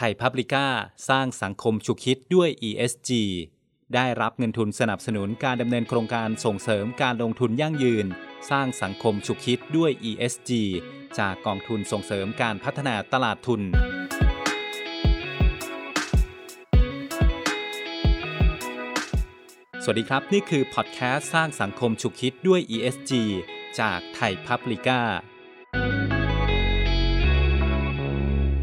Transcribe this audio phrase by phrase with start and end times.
[0.00, 0.66] ไทยพับลิก้า
[1.08, 3.10] สร้างสังคมชุกคิดด้วย ESG
[3.94, 8.06] ได้รับเงินทุนสนับสนุนการดำเนินโครงการส่งเสริมการลงทุนยั่งยืน
[8.50, 10.50] สร้างสังคมชุกคิดด้วย ESG
[11.18, 13.62] จากกองทุนส่งเสริมการพัฒนาตลาดทุน
[19.82, 23.12] สวัสดีครับ นี่คือพอดแคสต์สร้างสังคมฉุกคิดด้วย ESG
[23.80, 25.00] จากไทยพับลิก้า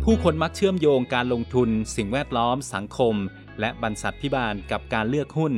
[0.09, 3.15] ผู้คนมักเชื่อมโยงการลงทุน สิ่งแวดล้อม สังคม
[3.59, 5.53] และบรรษัทพิบาลกับการเลือกหุ้น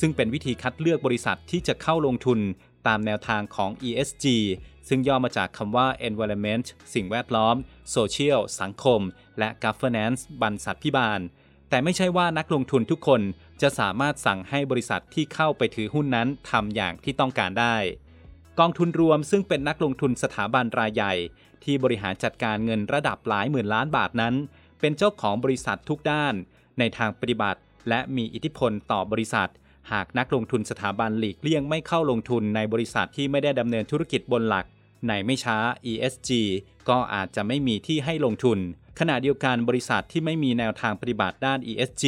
[0.00, 2.38] ซึ่งเป็นวิธีคัดเลือกบริษัทที่จะเข้าลงทุน
[2.86, 4.24] ตามแนวทางของ ESG
[4.88, 7.56] ซึ่งย่อมาจากคำว่า environment สิ่งแวดล้อม
[7.94, 9.00] social สังคม
[9.38, 11.20] และ governance บรรษัทพิบาล
[11.70, 13.20] แต่ไม่ใช่ว่านักลงทุนทุกคน
[13.62, 17.76] จะสามารถสั่งให้บริษัทที่เข้าไปถือหุ้นนั้นทำอย่างที่ต้องการได้
[18.60, 21.14] กองทุนรวมซึ่งเป็นนักลงทุนสถาบันรายใหญ่
[21.64, 24.34] ที่บริหารจัดการเงินระดับหลายหมื่นล้านบาทนั้น
[24.80, 26.34] เป็นเจ้าของบริษัททุกด้าน
[26.78, 29.50] ในทางปฏิบัติ และมีอิทธิพลต่อบริษัท
[29.92, 34.66] หากนักลงทุนสถาบันหลีกเลี่ยงไม่เข้าลงทุนในบริษัทที่ไม่ได้ดำเนินธุรกิจบนหลัก
[35.08, 35.58] ในไม่ช้า
[35.92, 36.30] ESG
[36.88, 38.58] ก็อาจจะไม่มีที่ให้ลงทุน
[38.98, 42.04] ขณะเดียวกันบริษัทที่ไม่มีแนวทางปฏิบัติด้าน ESG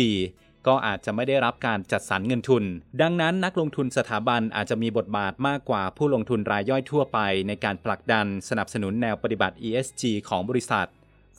[0.67, 2.65] ก็อาจจะไม่ได้รับการจัดสรรเงินทุน
[3.03, 10.89] ดังนั้นนักลงทุนสถาบันอาจจะมีบทบาทมากกว่าผู้ลงทุนรายย่อยทั่วไป ในการผลักดันสนับสนุนแนวปฏิบัติ ESG ของบริษัท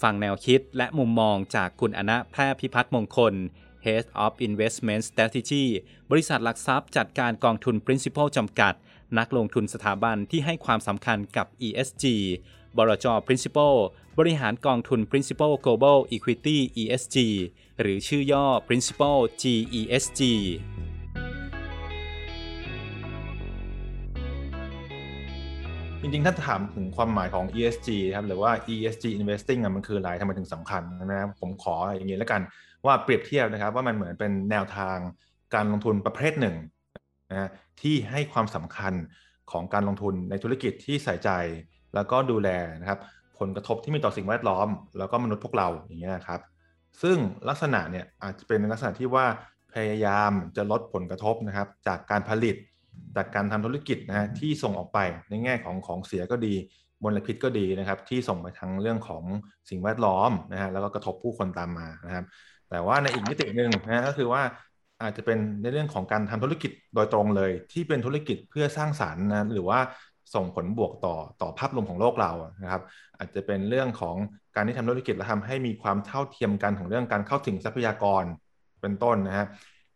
[0.02, 3.34] ฟังแนวคิดและมุมมองจากคุณอนะแพร่พิพัฒน์มงคล
[3.86, 5.66] Head of Investment Strategy
[6.12, 8.74] บริษัทหลักทรัพย์จัดการกองทุน Principal จำกัด
[9.20, 12.06] นักลงทุนสถาบันที่ให้ความสำคัญกับ ESG
[12.78, 13.76] บรจ Principal
[14.20, 17.18] บริหารกองทุน Principal Global Equity ESG
[17.82, 20.22] หรือชื่อย่อ Principal GESG
[26.02, 32.42] จริงๆ ถ้าถามถึงความหมายของ ESG ครับหรือว่า ESG investing มันคืออะไรทำไมถึงสำคัญนะครับผมขออย่างนี้แล้วกัน
[32.86, 34.98] ว่าเปรียบเทียบนะครับว่ามันเหมือนเป็นแนวทาง
[35.54, 36.56] การลงทุนประเภทหนึ่ง
[37.32, 37.50] นะ
[37.82, 38.94] ที่ให้ความสำคัญ
[39.52, 41.30] ของการลงทุนในธุรกิจที่ใส่ใจ
[41.96, 42.50] แล้วก็ดูแล
[42.82, 43.00] นะครับ
[43.40, 44.68] ผลกระทบที่มีต่อสิ่งแวดล้อม
[44.98, 46.42] แล้วก็มนุษย์พวกเราอย่างเงี้ยครับ
[47.02, 47.18] ซึ่ง
[47.50, 49.26] ลักษณะเนี่ยอาจจะเป็นลักษณะที่ว่า
[49.74, 52.56] พยายามจะลดผลกระทบนะครับ จากการผลิต
[53.16, 56.54] จากการทำธุรกิจนะฮะที่ส่งออกไปในแง่ของของเสียก็ดี
[57.04, 59.24] มลพิษก็ดีนะครับ ที่ส่งไปทางเรื่องของ
[59.70, 62.26] สิ่งแวดล้อมนะฮะแล้วก็กระทบผู้คนตามมานะครับ
[62.70, 64.42] แต่ว่าในอีกมิติหนึ่งนะก็คือว่า
[65.02, 69.80] อาจจะเป็นในเรื่องของการทำธุรกิจโดยตรงเลย ที่เป็นธุรกิจเพื่อสร้างสารรค์นะหรือว่า
[70.34, 72.32] ส่งผลบวกต่อต่อภาพรวมของโลกเรา
[72.64, 72.82] นะครับ
[73.18, 74.16] อาจจะเป็นเรื่องของ
[74.56, 78.24] การที่ทำธุรกิจและทำให้มีความเท่าเทียมกันของเรื่องการเข้าถึงทรัพยากร
[78.82, 79.48] เป็นต้นนะฮะ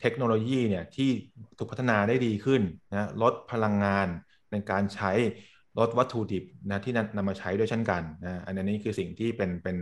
[0.01, 1.09] เทคโนโลยีเนี่ยที่
[1.57, 4.07] ถูกพัฒนาได้ดีขึ้นนะลดพลังงาน
[4.51, 5.11] ในการใช้
[5.79, 9.77] ลดวัตถุดิบนะที่นำมาใช้ด้วยเช่นกันนะอันนี้คือสิ่งที่เป็นเป็น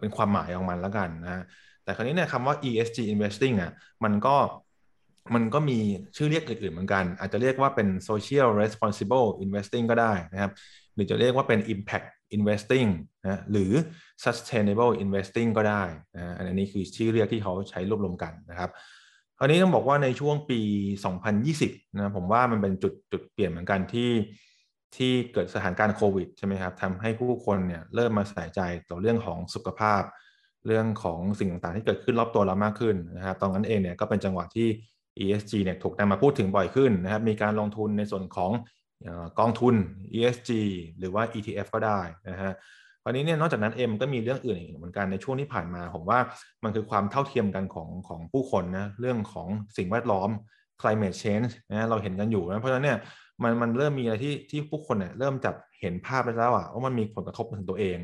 [0.00, 1.42] เป็นความหมายของมันแล้วกันนะ
[1.84, 3.72] แต่คราวนี้เนี่ยคำว่า ESG investing อะ
[4.04, 4.36] มันก็
[5.34, 5.78] มันก็มี
[6.16, 10.52] ชื่อเรียกอื่นๆเหมือนกัน อาจจะเรียกว่าเป็น social responsible investing ก็ได้นะครับ
[10.94, 12.88] หรือจะเรียกว่าเป็น impact investing
[13.24, 13.72] นะหรือ
[14.24, 15.82] sustainable investing ก็ได้
[16.16, 18.70] นะอันนี้คือชื่อเรียกที่เขาใช้รวบรวมกันนะครับ
[19.38, 20.60] คราวนี้ต้องบอกว่าในช่วงปี
[21.26, 24.10] 2020นะผมว่ามันเป็นจุดจุดเปลี่ยนเหมือนกันที่
[24.96, 30.02] ที่เกิดสถานการณ์โควิดใช่ไหมครับทำให้ผู้คนเนี่ยเริ่มมาใส่ใจต่อเรื่องของสุขภาพ
[30.66, 34.68] เรื่องของสิ่งต่างๆ ที่เกิดขึ้นรอบตัวเรามากขึ้นนะครับ ตอนนั้นเองเนี่ยก็เป็นจังหวะที่
[35.20, 38.50] ESG เนี่ยถูกนำมาพูดถึงบ่อยขึ้นนะครับ มีการลงทุนในส่วนของ
[39.38, 39.74] กองทุน
[40.14, 40.50] ESG
[40.98, 42.54] หรือว่า ETF ก็ได้นะฮะ
[43.02, 46.18] คราวนี้เนี่ยนอกจากนั้นเอ็มก็มีเรื่องอื่นอีกเหมือนกันในช่วงที่ผ่านมา ผมว่า
[46.64, 50.30] มันคือความเท่าเทียมกันของของผู้คนนะเรื่องของสิ่งแวดล้อม
[50.80, 52.98] climate change นะเราเห็นกันอยู่นะเพราะฉะนั้นเนี่ย
[53.42, 57.98] มันมันเริ่มมีอะไรที่ที่ผู้คนเนี่ยเริ่มจับเห็นภาพไปแล้วอะว่ามันมีผลกระทบถึงตัวเอง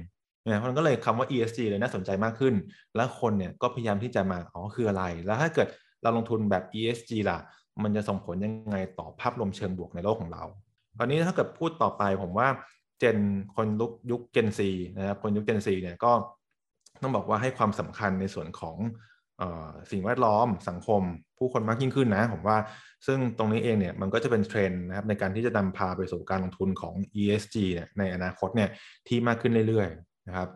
[0.45, 2.55] นะเนี่ยมันก็เลยคำว่า ESG เลยน่าสนใจมากขึ้น
[2.97, 5.69] แล้วคนเนี่ยก็พยายามที่จะมาอ๋อคืออะไร แล้วถ้าเกิด
[6.03, 7.39] เราลงทุนแบบ ESG ล่ะ
[7.83, 10.45] มันจะส่งผลยังไงต่อภาพรวมเชิงบวกในโลกของเรา
[10.99, 12.49] คราวนี้ถ้าเกิดพูดต่อไปผมว่า
[12.99, 13.19] เจน
[13.57, 16.13] คนยุคยุคเจนซีนะครับคนยุคเจนซีเนี่ยก็
[17.03, 18.77] ต้องบอกว่าให้ความสำคัญในส่วนของ
[19.41, 19.43] อ
[19.91, 21.03] สิ่งแวดล้อมสังคม
[21.39, 22.59] ผู้คนมากยิ่งขึ้นนะ ผมว่า
[23.07, 28.71] ซึ่งตรงนี้เองเนี่ยมันก็จะเป็นเทรนด์นะครับในการที่จะนำพาไปสู่การลงทุนของ ESG เนี่ยในอนาคตเนี่ย
[29.09, 30.49] ที่มากขึ้นเรื่อยๆนะครับ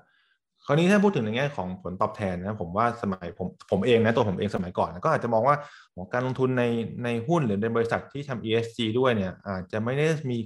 [0.66, 5.56] คราวนี้ถ้าพูดถึงในแง่ของผลตอบแทนนะผมว่าสมัยผมผมเองนะตัวผมเองสมัยก่อนก็อาจจะมองว่า
[6.12, 6.64] การลงทุนใน
[7.04, 10.38] ในหุ้นหรือในบริษัทที่ทำ ESG ด้วยเนี่ยอาจจะไม่ได้มี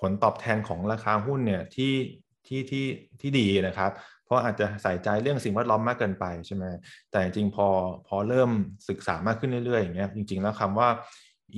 [0.00, 1.94] ผลตอบแทนของราคาหุ้นเนี่ยที่
[2.46, 2.86] ที่ที่
[3.20, 3.90] ที่ดีนะครับ
[4.24, 6.64] เพราะอาจจะใส่ใจเรื่องสิ่งแวดล้อมมากเกินไปใช่ไหม
[7.10, 7.68] แต่จริงพอ
[8.08, 8.50] พอเริ่ม
[8.88, 10.88] ศึกษามากขึ้นเรื่อยๆอย่างเงี้ยจริง ๆ แล้วคำว่า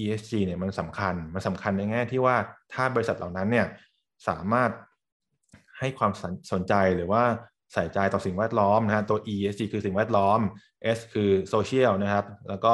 [0.03, 2.37] ESG เนี่ยมันสำคัญมันสำคัญในแง่ที่ว่า
[2.73, 3.67] ถ้าบริษัทเหล่านั้นเนี่ย
[4.29, 4.71] สามารถ
[5.79, 6.13] ให้ความ
[6.53, 7.23] สนใจหรือว่า
[7.73, 10.41] ใส่ใจต่อสิ่งแวดล้อมนะฮะตัว ESG คือสิ่งแวดล้อม
[10.97, 12.73] S คือ social นะครับ แล้วก็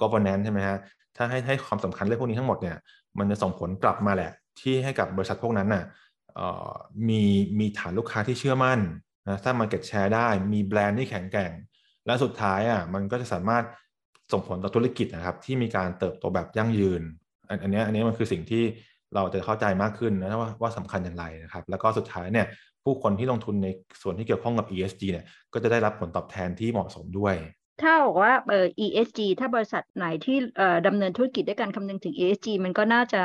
[0.00, 0.78] governance ใช่ไหมฮะ
[1.16, 2.76] ถ้าให้ให้ความสำคัญเรื่องพวกนี้ทั้งหมดเนี่ย
[3.18, 5.84] มันจะส่งผลกลับมาแหละ ที่ให้กับบริษัทพวกนั้นน่ะ
[7.08, 7.22] มี
[7.60, 8.78] มีฐานลูกค้าที่เชื่อมั่น
[9.26, 11.52] นะสร้าง market share ได้ มีแบรนด์ที่แข็งแกร่ง
[12.06, 13.64] และสุดท้ายอะมันก็จะสามารถ
[14.32, 17.02] ส่งผลต่อธุรกิจนะครับ ที่มีการเติบโตแบบยั่งยืน
[17.62, 18.64] อันนี้อันนี้มันคือสิ่งที่
[19.14, 22.46] เราจะเข้าใจมากขึ้นนะว่าว่าสำคัญอย่างไรนะครับ แล้วก็สุดท้ายเนี่ย
[22.88, 23.68] ผู้คนที่ลงทุนใน
[24.02, 27.34] ส่วนที่เกี่ยวข้องกับ ESG เนี่ยก็จะได้รับผลตอบแทนที่เหมาะสมด้วย
[27.82, 33.20] ถ้าบอกว่าเอ่อ ESG ถ้าบริษัทไหนที่เอ่อดำเนินธุรกิจด้วยการคำนึงถึง ESG มันก็น่าจะ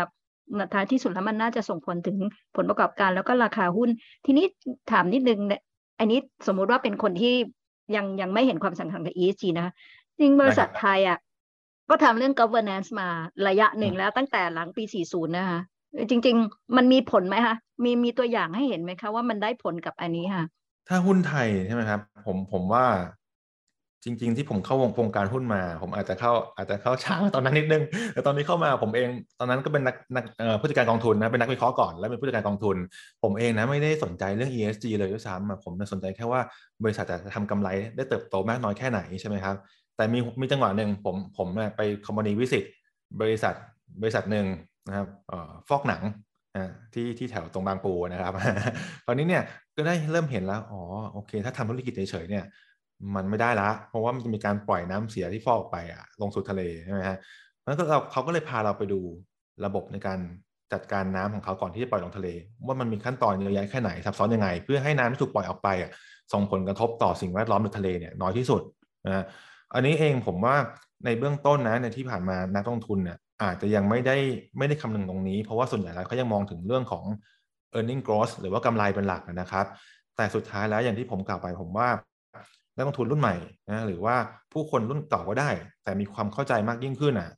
[0.73, 2.17] ท้ายที่สุดแล้วมันน่าจะส่งผลถึง
[2.55, 3.89] ผลประกอบการแล้วก็ราคาหุ้น
[4.25, 4.45] ทีนี้
[4.91, 5.61] ถามนิดนึงเนี่ย
[5.99, 7.35] อันนี้สมมุติว่าเป็นคนที่
[7.95, 9.73] ยังยังไม่เห็นความสำคัญกับ ESG นะ
[10.19, 11.19] จริงบริษัทไทยอะ
[11.89, 13.07] ก็ทำเรื่อง governance มา
[13.47, 15.59] ระยะหนึ่งแล้วตั้งแต่หลังปี 40 นะคะ
[16.09, 20.43] จริง ๆ มันมีผลไหมคะมีมีตัวอย่างให้เห็นไหมคะว่ามันได้ผลกับอันนี้ค่ะ
[20.87, 22.85] ถ้าหุ้นไทยใช่ไหมครับ ผมผมว่า
[24.05, 29.09] จริง ๆ ที่ผมเข้าวงวงการหุ้นมา ผมอาจจะเข้าอาจจะเข้าช้าตอนนั้นนิดนึงแต่ตอนนี้เข้ามาผมเอง
[29.39, 30.23] ตอนนั้นก็เป็นนักนัก
[30.59, 32.77] ผู้จัดการกองทุนนะเป็นนักวิเคราะห์ก่อนแล้วเป็นผู้จัดการกองทุน
[33.23, 36.41] ผมเองนะไม่ได้สนใจเรื่อง ESG เลยด้วยซ้ำผมสนใจแค่ว่า
[36.83, 39.55] บริษัทจะทำกำไรได้เติบโตมากน้อยแค่ไหนใช่ไหมครับ
[39.95, 42.63] แต่มีมีจังหวะหนึ่งผมผมไปคอมมานีวิสิต
[43.21, 43.53] บริษัท
[44.01, 44.45] บริษัทหนึ่ง
[44.87, 45.07] นะครับ
[45.69, 46.03] ฟอกหนัง
[46.93, 48.33] ที่ที่แถวตรงบางปูนะครับ
[49.05, 49.43] คราวนี้เนี่ย
[49.75, 50.81] ก็ได้เริ่มเห็นแล้วอ๋อ
[51.13, 52.45] โอเค ถ้าทำธุรกิจเฉยๆเนี่ย
[53.15, 57.17] มันไม่ได้ละ เพราะว่ามันจะมีการปล่อยน้ำเสียที่ฟอกไปอะลงสู่ทะเลใช่ไหมฮะ
[57.63, 58.99] แล้วก็เราเขาก็เลยพาเราไปดู
[59.65, 60.19] ระบบในการ
[60.73, 62.27] จัดการน้ำของเขาก่อนที่จะปล่อยลงทะเล
[62.65, 65.91] ว่ามันมีขั้นตอนเยอะแยะแค่ไหนซับซ้อนยังไง เพื่อให้น้ำที่ถูกปล่อยออกไปอะ
[66.33, 68.61] ส่งผลกระทบต่อสิ่งแวดล้อมในทะเลเนี่ยน้อยที่สุด
[69.05, 69.25] นะ
[69.73, 70.55] อันนี้เองผมว่า
[71.05, 74.17] ในเบื้องต้นนะในที่ผ่านมานักลงทุนเนี่ย อาจจะยังไม่ได้
[74.57, 77.05] ไม่ได้คำนึงตรงนี้ เพราะว่าส่วนใหญ่แล้วเขายังมองถึงเรื่องของ
[77.77, 79.65] e a r n i n g growth หรือว่ากำไรเป็นหลักนะครับ
[80.15, 81.89] แต่สุดท้ายแล้วอย่างที่ผมกล่าวไปผมว่า
[82.75, 83.35] นักลงทุนรุ่นใหม่
[83.69, 84.15] นะหรือว่า
[84.53, 85.49] ผู้คนรุ่นเก่าก็ได้
[85.83, 87.31] แต่มีความเข้าใจมากยิ่งขึ้นอะ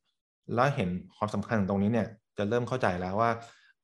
[0.56, 2.08] แล้วเห็นความสำคัญตรงนี้เนี่ย
[2.38, 3.32] จะเริ่มเข้าใจแล้วว่า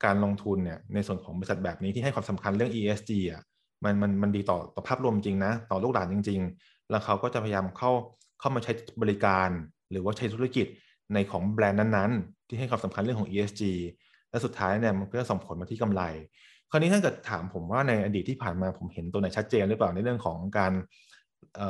[0.05, 3.41] การลงทุนเนี่ยในส่วนของบริษัทแบบนี้ที่ให้ความสำคัญเรื่อง ESG อะ
[3.83, 7.91] มันมันมันดีต่อต่อภาพรวมจริงนะ ต่อลูกหลานจริง ๆ แล้วเขาก็จะพยายามเข้า
[8.39, 8.71] เข้ามาใช้
[9.01, 9.49] บริการ
[9.91, 10.65] หรือว่าใช้ธุรกิจ
[11.13, 13.61] ในของแบรนด์นั้นๆ ที่ให้ความสำคัญเรื่องของ ESG
[14.29, 16.03] และสุดท้ายเนี่ยมันก็จะส่งผลมาที่กำไร
[16.71, 20.73] คราวนี้ถ้าเกิดถามผมว่าในอดีตที่ผ่านมาผมเห็นตัวไหนชัดเจนหรือเปล่าในเรื่องของการ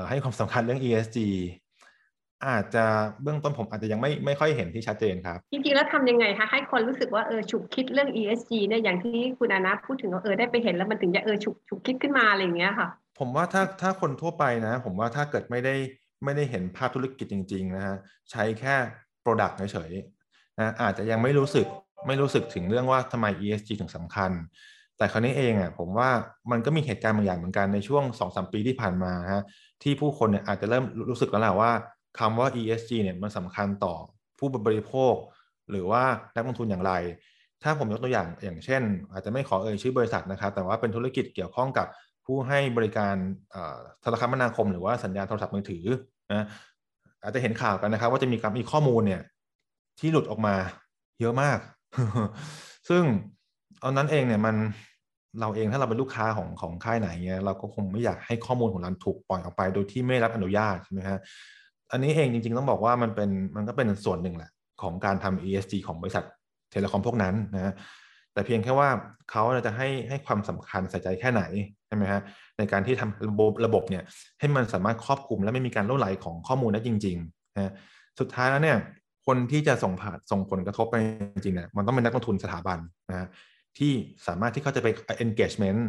[0.10, 1.18] ให้ความสำคัญเรื่อง ESG
[2.48, 2.86] อาจจะ
[3.24, 12.88] เบื้องต้นผมอาจจะยังไม่ไม่ค่อยเห็นที่ชัดเจนครับ จริงๆแล้วทำยังไงคะให้คนรู้สึกว่าเออฉุกคิดเรื่อง ESG เนี่ยอย่างที่คุณอานะพูดถึงว่าเออได้ไปเห็นแล้วมันถึงจะเออฉุกฉุกคิดขึ้นมาอะไรอย่างเงี้ยค่ะ
[13.20, 15.76] ผมว่าถ้าถ้าคนทั่วไปนะ ผมว่าถ้าเกิดไม่ได้
[16.24, 17.96] ไม่ได้เห็นภาพธุรกิจจริง ๆ นะฮะ
[18.32, 18.76] ใช้แค่
[19.24, 21.68] Product เฉยๆนะอาจจะยังไม่รู้สึก
[22.08, 24.32] ไม่รู้สึกถึงเรื่องว่าทำไม ESG ถึงสำคัญ
[24.98, 26.10] แต่คราวนี้เองอะผมว่า
[26.52, 29.44] มันก็มีเหตุการณ์บางอย่างเหมือนกันในช่วง2อสปีที่ผ่านมาฮะ
[29.84, 31.72] ที่ผู้คนเนี่ยอาจจะเริ่มรู้สึกแล้วแหละว่า
[32.20, 33.94] คำว่า ESG เนี่ยมันสำคัญต่อ
[34.40, 35.14] ผู้บริโภค
[35.72, 36.04] หรือว่า
[36.36, 36.94] นักลงทุนอย่างไร
[37.64, 38.82] ถ้าผมยกตัวอย่างอย่างเช่น
[39.12, 41.88] อาจจะไม่ขอเอ่ยชื่อบริษัทนะครับ แต่ว่าเป็นธุรกิจเกี่ยวข้องกับ
[42.26, 43.16] ผู้ให้บริการ
[44.02, 45.86] โทรคมนาคม หรือว่าสัญญาณโทรศัพท์มือถือ
[46.32, 46.46] นะ
[47.24, 49.22] อาจจะเห็นข่าวกันนะครับ ว่าจะมีการมีข้อมูลเนี่ย
[50.00, 50.56] ที่หลุดออกมา
[51.22, 51.60] เยอะมาก
[52.90, 53.04] ซึ่ง
[53.80, 54.56] เอานั้นเองเนี่ยมัน
[55.40, 61.20] เราเองถ้าเราเป็นลูกค้าของของค่ายไหนเงี้ยเราก็คงไม่อยากให้ข้อมูลของเราถูกปล่อยออกไปโดยที่ไม่รับอนุญาตใช่ไหมฮะ
[61.92, 64.52] อันนี้เองจริงๆต้องบอกว่ามันเป็นมันก็เป็นส่วนหนึ่งแหละ
[64.82, 66.24] ของการทำ ESG ของบริษัท
[66.72, 67.74] เทเลคอมพวกนั้นนะ
[68.34, 68.90] แต่เพียงแค่ว่า
[69.32, 71.44] เขาจะให้ให้ความสำคัญใส่ใจแค่ไหน
[71.88, 72.22] ใช่ไหมฮะ
[72.58, 74.04] ในการที่ทำระบบระบบเนี่ย
[74.40, 77.74] ให้มันสามารถครอบคลุมและไม่มีการล่วไหลของข้อมูลได้จริงๆนะ
[78.20, 78.78] สุดท้ายแล้วเนี่ย
[79.28, 80.96] คนที่จะส่งผ่านส่งผลกระทบไป
[81.34, 82.80] จริงๆเนี่ยมันต้องเป็นนักลงทุนสถาบัน
[83.12, 83.28] นะ
[83.78, 83.92] ที่
[84.28, 84.88] สามารถที่เขาจะไป
[85.26, 85.82] engagement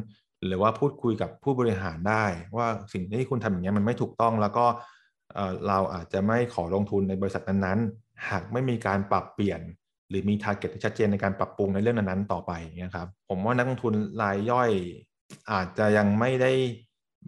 [0.46, 2.24] หรือว่าพูดคุยกับผู้บริหารได้
[2.56, 4.66] ว่าสิ่งที่คุณทำอย่างนี้มันไม่ถูกต้องแล้วก็
[5.68, 9.60] เราอาจจะไม่ขอลงทุนในบริษัทนั้นๆ หากไม่มีการปรับเปลี่ยน
[10.12, 12.52] หรือมีทาร์เก็ตที่ชัดเจนในการปรับปรุงในเรื่องนั้นๆต่อไป
[12.84, 14.70] นะครับ ผมว่านักลงทุนรายย่อย
[15.50, 16.52] อาจจะยังไม่ได้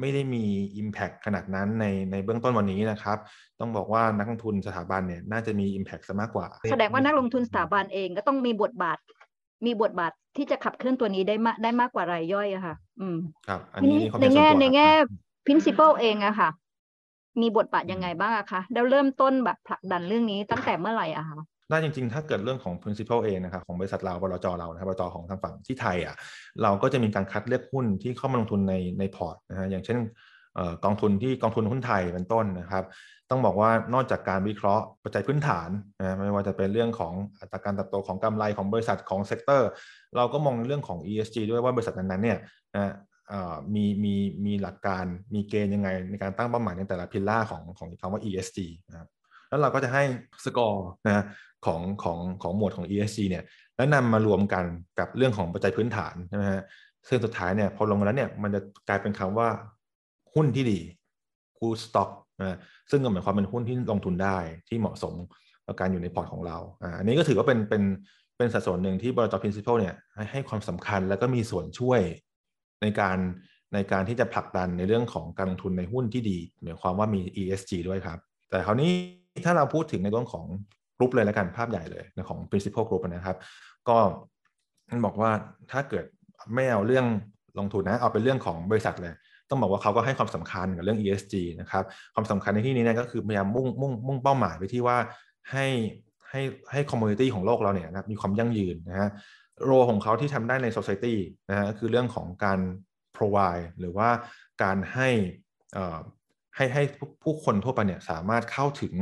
[0.00, 0.44] ไม่ได้มี
[0.82, 3.18] Impact ขนาดนั้นในในเบื้องต้นวันนี้นะครับ
[3.60, 8.98] ต้องบอกว่านักลงทุนสถาบันเนี่ยน่าจะมี Impact ซะมากกว่า แสดงว่านักลงทุนสถาบันเองก็ต้องมีบทบาท
[9.66, 13.16] มีบทบาทที่จะขับเคลื่อนตัวนี้ได้มากได้มากกว่ารายย่อยอะค่ะ อืม
[13.48, 14.88] ครับ อันนี้ในแง่ในแง่
[15.46, 16.50] Principal เองอะค่ะ
[17.40, 21.38] มีบทบาทยังไงบ้างอะคะแล้วเริ่มต้นแบบผลักดันเรื่องนี้ตั้งแต่เมื่อไหร่อะคะ
[21.70, 26.16] ได้จริงๆ ถ้าเกิดเรื่องของ principal เองนะครับของบริษัทเราบลจเรานะครับบลจของทางฝั่งที่ไทยอะ
[26.62, 29.98] เราก็จะมีการคัดเลือกหุ้นที่เข้ามาลงทุนในในพอร์ตนะฮะอย่างเช่น
[30.84, 32.84] กองทุนที่กองทุนหุ้นไทยเป็นต้นนะครับ
[33.30, 35.68] ต้องบอกว่านอกจากการวิเคราะห์ปัจจัยพื้นฐาน
[36.00, 39.70] นะไม่ว่าจะเป็นเรื่องของอัตราการเติบโตของกำไรของบริษัทของ sector
[40.16, 42.38] เราก็มองเรื่องของ ESG ด้วยว่าบริษัทนั้นๆเนี่ย
[42.74, 42.94] นะ
[43.74, 44.14] มีมี
[44.46, 45.04] มีหลักการ
[45.34, 49.08] มีเกณฑ์ยังไงในการตั้งเป้าหมายในแต่ละพิลล่าของของคำว่า ESG นะครับ
[49.48, 50.02] แล้วเราก็จะให้
[50.44, 51.24] สกอร์นะ
[51.66, 53.44] ของของของหมวดของ ESG เนี่ย
[53.76, 54.64] แล้วนำมารวมกัน
[54.98, 56.62] กับเรื่องของปัจจัยพื้นฐานใช่ไหมฮะ
[57.08, 59.48] ซึ่งสุดท้ายเนี่ยพอลงมาแล้วเนี่ยมันจะกลายเป็นคำว่า
[60.34, 60.80] หุ้นที่ดี
[61.58, 62.10] good stock
[62.40, 62.58] นะ
[62.90, 65.14] ซึ่งก็หมายความเป็นหุ้นที่ลงทุนได้ที่เหมาะสม
[65.66, 67.82] กับการอยู่ในพอร์ตของเราอ่าอันนี้ก็ถือว่าเป็นเป็น
[68.36, 72.00] เป็นสัดส่วนหนึ่งที่บริษัท principal เนี่ยให้ให้ความสำคัญแล้วก็มีส่วนช่วย
[72.82, 73.18] ในการ
[73.74, 78.18] ในการที่จะผลักดันในเรื่องของการลงทุนในหุ้นที่ดีหมายความว่ามี ESG ด้วยครับ
[78.50, 78.92] แต่คราวนี้
[79.44, 80.44] ถ้าเราพูดถึงในเรื่องของ
[80.98, 83.36] กลุ่มเลยแล้วกันภาพใหญ่เลยของ principal group นะครับ
[83.88, 83.96] ก็
[84.90, 85.30] มันบอกว่า
[85.70, 86.04] ถ้าเกิด
[86.54, 87.06] ไม่เอาเรื่อง
[87.58, 89.14] ลงทุนนะเอาเป็นเรื่องของบริษัทเลย
[89.50, 94.96] ต้องบอกว่าเขาก็ให้ความสำคัญกับเรื่อง ESG นะครับความสำคัญในที่นี้เนี่ยก็คือพยายามมุ่งมุ่งมุ่งเป้าหมายไปที่ว่า
[95.50, 95.66] ให้
[96.30, 96.40] ให้
[96.72, 99.10] ให้ community ของโลกเราเนี่ยนะมีความยั่งยืนนะฮะ
[99.64, 101.14] role ของเขาที่ทำได้ใน society
[101.50, 102.60] นะฮะคือเรื่องของการ
[103.16, 104.08] provide หรือว่า
[104.62, 105.08] การให้
[106.56, 106.82] ให้ให้
[107.22, 108.94] ผู้คนทั่วไปเนี่ยสามารถเข้าถึง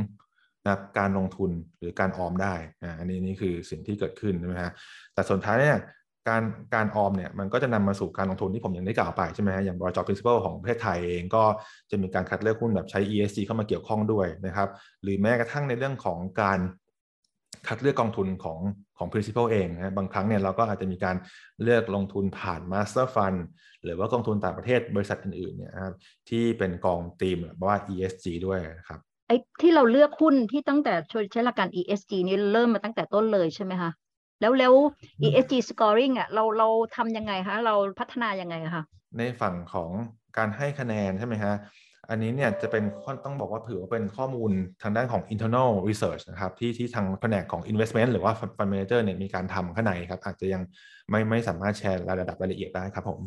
[0.66, 2.54] นะการลงทุนหรือการออมได้
[2.84, 4.72] นะอันนี้นี่คือสิ่งที่เกิดขึ้นใช่ไหมฮะ
[5.14, 5.78] แต่สุดท้ายเนี่ย
[6.28, 6.42] การ
[6.74, 11.44] การออมเนี่ยมันก็จะนำมาสู่การลงทุนที่ผมยังได้กล่าวไปใช่ไหมฮะอย่างบริษัท principal ของประเทศไทยเองก็
[11.90, 14.68] จะมีการคัดเลือกหุ้นแบบใช้ ESG เข้ามาเกี่ยวข้องด้วยนะครับ
[15.02, 16.58] หรือแม้กระทั่งในเรื่องของการ
[17.68, 18.58] คัดเลือกกองทุนของ
[18.98, 21.16] ของ principal เองนะบางครั้งเนี่ยเราก็อาจจะมีการ
[21.62, 23.38] เลือกลงทุนผ่าน master fund
[23.84, 25.94] หรือว่ากองทุนต่างประเทศบริษัทอื่นๆเนี่ยครับ
[26.28, 29.00] ที่เป็นกองทีมแบบว่า ESG ด้วยนะครับ
[29.32, 30.94] อ้ที่เราเลือกหุ้นที่ตั้งแต่
[31.32, 33.90] ใช้หลักการ ESG นี้เริ่มมาตั้งแต่ต้นเลยใช่ไหมคะ
[34.40, 34.74] แล้วแล้ว
[35.26, 38.82] ESG scoring อะเราเราทำยังไงคะเราพัฒนายังไงคะ
[39.18, 39.90] ในฝั่งของ
[40.38, 41.54] การให้คะแนนใช่ไหมฮะ
[42.10, 42.84] อันนี้เนี่ยจะเป็น
[43.24, 44.50] ต้องบอกว่าถือว่าเป็นข้อมูล
[44.82, 50.62] ทางด้านของ internal research นะครับที่ที่ทางแผนกของ investment หรือว่า fund manager เนี่ยมีการทำข้างในครับอาจจะยัง
[51.10, 53.20] ไม่ไม่สามารถแชร์ระดับรายละเอียดได้ครับผม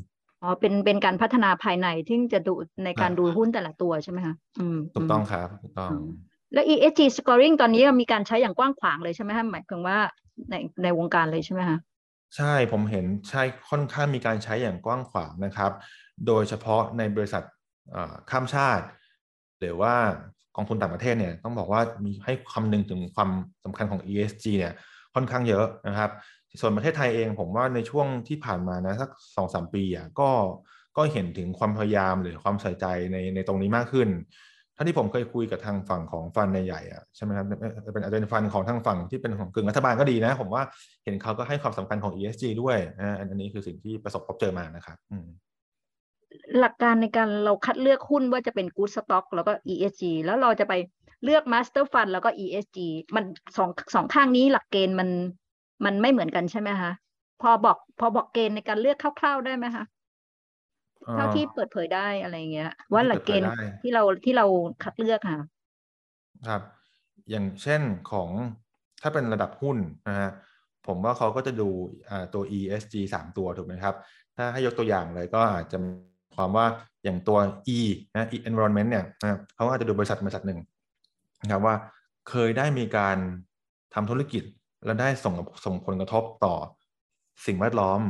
[0.46, 2.54] อ๋อเป็นเป็นการพัฒนาภายในที่จะดู
[2.86, 5.92] ในการดูหุ้นแต่ละตัวใช่ไหมคะอืมถูกต้องครับถูกต้อง
[6.54, 9.98] แล้ว ESG scoring ตอนนี้มีการใช้อย่างกว้างขวางเลยใช่ไหมคะหมายถึงว่า
[10.50, 11.78] ในในวงการเลยใช่ไหมคะ
[12.36, 15.72] ใช่ผมเห็นใช่ค่อนข้างมีการใช้อย่างกว้างขวางนะครับ
[16.28, 17.44] โดยเฉพาะในบริษัท
[18.30, 18.86] ข้ามชาติ
[19.60, 19.94] หรือว่า
[20.56, 23.30] กองทุนต่างประเทศเนี่ยต้องบอกว่ามีให้คำนึงถึงความ
[23.64, 24.74] สำคัญของ ESG เนี่ย
[25.16, 26.12] ค่อนข้างเยอะนะครับ
[26.60, 30.30] ส่วนประเทศไทยเองผมว่าในช่วงที่ผ่านมานะสักสองสามปีอะก็
[30.98, 34.10] ก็เห็นถึงความพยายามหรือความใส่ใจในในตรงนี้มากขึ้น
[34.76, 37.46] ท่าที่ผมเคยคุยกับทางฝั่งของฟันในใหญ่อะใช่ไหมครับ
[37.94, 40.64] เป็นอาจจะเป็นฟันของทางฝั่งที่เป็นของกึ่งรัฐบาลก็ดีนะ ผมว่า
[41.04, 42.78] เห็นเขาก็ให้ความสำคัญของ ESG ด้วย
[43.20, 44.98] อันนี้คือสิ่งที่ประสบพบเจอมานะครับ
[46.60, 50.74] หลักการในการเราคัดเลือกหุ้นว่าจะเป็น Good Stock แล้วก็ ESG แล้วเราจะไป
[51.24, 52.78] เลือก Master Fund แล้วก็ ESG
[53.16, 53.26] มัน
[53.58, 55.10] สองสองข้างนี้หลักเกณฑ์มัน
[55.86, 56.92] มันไม่เหมือนกันใช่ไหมคะ
[57.42, 59.86] พอบอก พอบอกเกณฑ์ในการเลือกคร่าวๆได้ไหมคะ
[61.14, 63.50] เท่าที่เปิดเผยได้อะไรเงี้ย ว่าหลักเกณฑ์
[63.82, 64.46] ที่เราที่เรา
[64.84, 65.40] คัดเลือกค่ะ
[66.48, 66.62] ครับ
[67.30, 68.30] อย่างเช่นของ
[69.02, 69.78] ถ้าเป็นระดับหุ้น
[70.08, 70.32] นะฮะ
[70.88, 71.70] ผมว่าเขาก็จะดู
[72.34, 73.96] ตัว ESG สามตัวถูกไหมครับ
[74.38, 75.78] ถ้าให้ยกตัวอย่างเลยก็อาจจะ
[76.36, 76.66] ความว่า
[77.04, 77.38] อย่างตัว
[77.78, 77.80] E
[78.14, 80.60] นะ environment เนี่ยนะเขาอาจจะดูบริษัทบริษัทหนึ่ง
[81.42, 81.76] นะครับว่า
[82.30, 83.18] เคยได้มีการ
[83.94, 84.44] ทำธุรกิจ
[84.86, 85.34] และได้ส่ง
[85.66, 86.56] ส่งผลกระทบต่อ
[87.46, 88.02] สิ่งแวดล้อม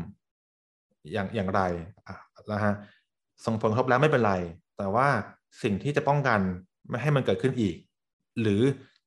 [1.13, 1.62] อย่างอย่างไร
[2.51, 2.74] นะฮะ
[3.45, 4.34] ส่งผลกระทบแล้วไม่เป็นไร
[4.77, 5.07] แต่ว่า
[5.63, 6.39] สิ่งที่จะป้องกัน
[6.89, 7.75] ไม่ให้มันเกิดขึ้นอีก
[8.41, 8.62] หรือ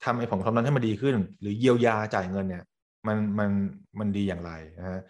[0.05, 2.65] ทำให้ผลกระทบนั้นให้มันดีขึ้น หรือเยียวยาจ่ายเงินเนี่ย
[3.07, 3.51] มันมัน
[3.99, 5.01] มันดีอย่างไรนะฮะ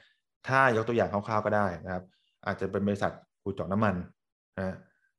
[0.48, 2.04] ถ้ายกตัวอย่างคร่าวๆก็ได้นะครับ
[2.46, 3.12] อาจจะเป็นบริษัท
[3.42, 3.94] ขุดเจาะน้ำมัน
[4.58, 4.74] นะ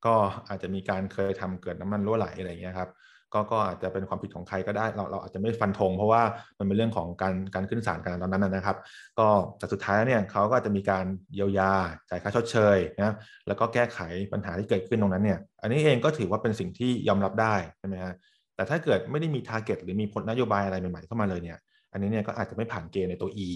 [0.06, 0.16] ก็
[0.50, 2.90] อาจจะมีการเคยทำเกิดน้ำมันรั่วไหลอะไรเงี้ยครับ
[3.34, 6.22] ก็ก็อาจจะเป็นความผิดของใครก็ได้ เราเราอาจจะไม่ฟันธงเพราะว่า
[6.60, 8.78] มันเป็นเรื่องของการการขึ้นศาลกันตอนนั้นนะครับ
[9.20, 11.72] ก็แต่สุดท้ายเนี่ยเขาก็จะมีการเยียวยา
[12.10, 13.16] จ่ายค่าชดเชยนะ
[13.48, 14.00] แล้วก็แก้ไข
[14.34, 18.14] ปัญหาที่เกิดขึ้นตรงนั้นเนี่ยอันนี้เองก็ถือว่าเป็นสิ่งที่ยอมรับได้ใช่ไหมฮะ
[18.56, 21.58] แต่ถ้าเกิดไม่ได้มีทาร์เก็ตหรือมีผลนโยบายอะไรใหม่ๆเข้ามาเลยเนี่ย
[21.92, 23.50] อันนี้เนี่ยก็อาจจะไม่ผ่านเกณฑ์ในตัว E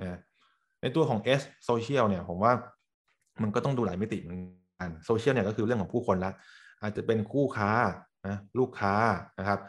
[0.00, 0.18] นะ
[0.82, 2.52] ในตัวของ S social เนี่ยผมว่า
[3.42, 4.38] มันก็ต้องดูหลายมิติเหมือน
[4.80, 6.32] กันโซเชียลเนี่ยก็คือเรื่องของผู้คนละ
[6.82, 7.70] อาจจะเป็นคู่ค้า
[8.26, 8.94] นะลูกค้า
[9.38, 9.60] นะครับ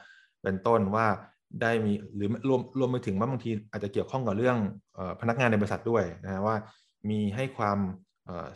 [0.43, 1.07] เป็นต้นว่า
[1.61, 4.57] ได้มีหรือรวมรวมไปถึงว่าบางทีอาจจะเกี่ยวข้องกับเรื่อง
[5.21, 6.55] พนักงานในบริษัทด้วยนะว่า
[7.09, 7.79] มีให้ความ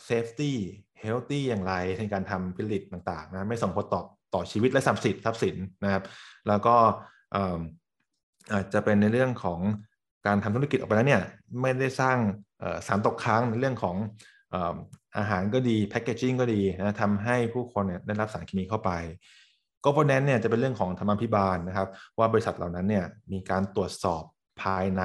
[0.05, 4.01] safety healthy อย่างไรในการทำผลิตต่างๆนะไม่ส่งผลต่อ
[4.33, 6.03] ต่อชีวิตและทรัพย์สินทรัพย์สินนะครับ
[6.47, 6.75] แล้วก็
[8.53, 9.59] อาจจะเป็นในเรื่องของ
[10.27, 11.23] การทำธุรกิจออกไปแล้วเนี่ย
[11.61, 12.17] ไม่ได้สร้าง
[12.87, 13.95] สารตกค้างในเรื่องของ
[15.17, 18.91] อาหารก็ดี packaging ก็ดีนะทำให้ผู้คนเนี่ยได้รับสารเคมีเข้าไป
[19.85, 21.87] governance เนี่ยจะเป็นเรื่องของธรรมาภิบาลนะครับ
[22.17, 24.23] ว่าบริษัทเหล่านั้นเนี่ยมีการตรวจสอบ
[24.61, 25.03] ภายใน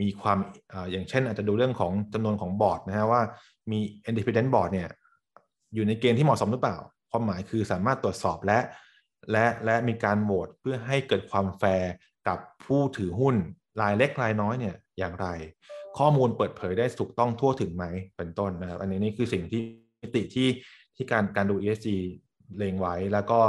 [0.00, 0.38] มีความ
[0.90, 3.22] อย่างเช่น อาจจะดูเรื่องของจำนวนของบอร์ดนะฮะว่า
[3.70, 4.88] มี independent board เนี่ย
[5.74, 6.76] อยู่ในเกณฑ์ที่เหมาะสมหรือเปล่า
[7.10, 8.58] ความหมายคือสามารถตรวจสอบและ
[9.32, 11.92] และและมีการโหวตเพื่อให้เกิดความแฟร์
[12.28, 13.36] กับผู้ถือหุ้น
[13.80, 15.26] รายเล็กรายน้อยเนี่ยอย่างไร
[15.98, 17.84] ข้อมูลเปิดเผยได้ถูกต้องทั่วถึงไหม
[18.16, 19.60] เป็นต้นนะครับอันนี้นี่คือสิ่งที่
[20.02, 20.48] มิติที่
[20.96, 21.88] ที่การการดู ESG
[22.58, 23.40] เลงไว้แล้วก็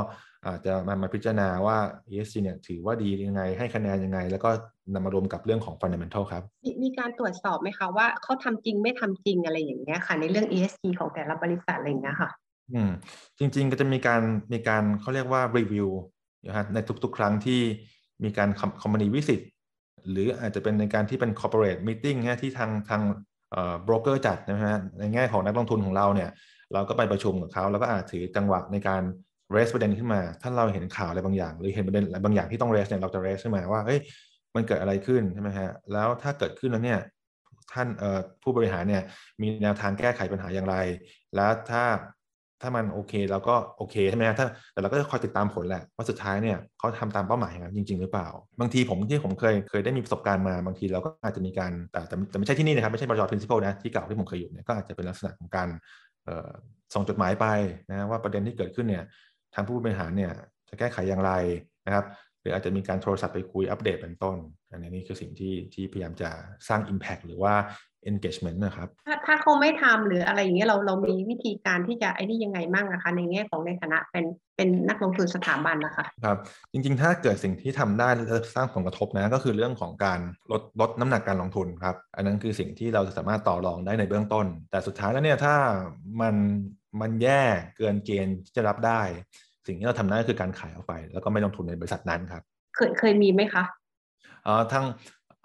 [0.47, 1.77] อาจจะมามาพิจารณาว่า
[2.09, 4.49] ESG เนี่ยถือว่าดียังไง ให้คะแนนยังไง แล้วก็
[4.93, 6.43] นำมารวมกับเรื่องของ fundamental ครับ
[6.83, 12.29] มีการตรวจสอบไหมคะว่าเขาทำจริงไม่ทำจริงอะไรอย่างเงี้ยค่ะ ในเรื่อง ESG ของแต่ละบริษัทอะไรอย่างเงี้ยค่ะ
[12.73, 12.91] อืม
[13.39, 14.21] จริง ๆ ก็จะมีการ
[14.53, 15.87] มีการเขาเรียกว่ารีวิว
[16.47, 17.59] นะฮะในทุก ๆ ครั้งที่
[18.23, 18.49] มีการ
[18.81, 19.41] คอมมานีวิสิต
[20.09, 23.01] หรืออาจจะเป็นในการที่เป็น corporate meeting นะที่ทางทาง
[23.51, 26.29] เอ่อ broker จัดนะฮะในแง่ของนักลงทุนของเราเนี่ย
[26.73, 29.01] เราก็ไปประชุมกับเขาแล้วก็อาจถือจังหวะในการ
[29.55, 33.99] raise ประเด็นขึ้นมา ถ้าเราเห็นข่าวอะไรบางอย่าง หรือเห็นประเด็นอะไรบางอย่างที่ต้อง raise เนี่ยเราจะ raise ขึ้นมาว่าเฮ้ย
[34.55, 36.99] มันเกิดอะไรขึ้นใช่ไหมฮะแล้วถ้าเกิดขึ้นแล้วเนี่ย
[37.73, 39.03] ท่านเอ่อผู้บริหารเนี่ย
[39.41, 40.75] มีแนวทางแก้ไขปัญหาอย่างไร
[41.35, 41.83] แล้วถ้า
[42.61, 48.27] ถ้ามันโอเคเราก็โอเคใช่ไหมฮะถ้าแต่เราก็จะคอยติดตามผลแหละว่าสุดท้ายเนี่ยเขาทำตามเป้าหมายอย่างนั้นจริง ๆ หรือเปล่า
[48.59, 55.69] บางทีผมที่ผมเคยเคยได้มีประสบการณ์มาบางทีเราก็อาจจะมีการแต่แต่แต่ไม่ใช่ที่นี่นะครับไม่ใช่บริษัท principal นะที่เก่าที่ผมเคยอยู่เนี่ยก็อาจจะเป็นลักษณะของการ
[56.93, 57.45] ส่งจดหมายไป
[57.89, 59.03] นะว่าประเด็นที่เกิดขึ้นเนี่ย
[59.53, 60.33] ทางผู้บริหารเนี่ย
[60.69, 61.31] จะแก้ไขอย่างไร
[61.85, 62.05] นะครับ
[62.41, 64.37] หรืออาจจะมีการโทรศัพท์ไปคุยอัปเดตเป็นต้น
[64.71, 66.29] อันนี้นี่คือสิ่งที่ที่พยายามจะ
[66.67, 67.53] สร้าง Impact หรือว่า
[68.11, 74.25] engagement นะครับถ้าถ้าเขาไม่ทำหรืออะไรอย่างเงี้ยเราเรามีวิธีการที่จะไอ้นี่ยังไงมั่งนะคะในแง่ของในฐานะเป็น
[74.55, 76.37] เป็นนักลงทุนสถาบันนะคะครับ
[76.71, 78.23] จริงๆ ถ้าเกิดสิ่งที่ทำได้และ
[78.55, 80.19] สร้างผลกระทบนะก็คือเรื่องของการ
[80.51, 85.55] ลดลดน้ำหนักการลงทุนครับอันนั้นคือสิ่งที่เราจะสามารถต่อรองได้ในเบื้องต้น แต่สุดท้ายแล้วเนี่ยถ้า
[86.21, 86.35] มัน
[87.01, 87.43] มันแย่
[87.77, 89.01] เกินเกณฑ์ที่จะรับได้
[89.65, 92.43] สิ่งที่เราทำได้ก็คือการขายออกไป แล้วก็ไม่ลงทุนในบริษัทนั้นครับ
[92.75, 93.63] เคยเคยมีไหมคะ
[94.43, 94.85] เอ่อทาง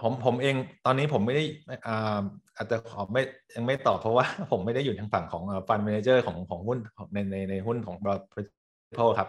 [0.02, 0.54] ผมผมเอง
[0.86, 1.44] ตอนนี้ผมไม่ได้
[1.86, 2.18] อ่า
[2.56, 3.22] อาจจะขอไม่
[3.56, 6.78] ยังไม่ตอบเพราะว่าผมไม่ได้อยู่ทางฝั่งของฟันเมนเจอร์ของของหุ้น
[7.12, 8.46] ในในในหุ้นของบริษัท
[9.18, 9.28] ครับ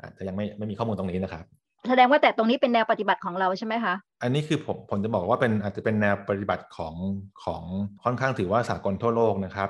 [0.00, 1.44] อาจจะยังไม่ไม่มีข้อมูลตรงนี้นะครับ
[1.88, 6.94] แสดงว่าแต่ตรงนี้เป็นแนวปฏิบัติของเราใช่ไหมคะ อันนี้คือผมผมจะบอกว่าเป็นอาจจะเป็นแนวปฏิบัติของ
[7.44, 7.62] ของ
[8.04, 9.68] ค่อนข้างถือว่าสากลทั่วโลกนะครับ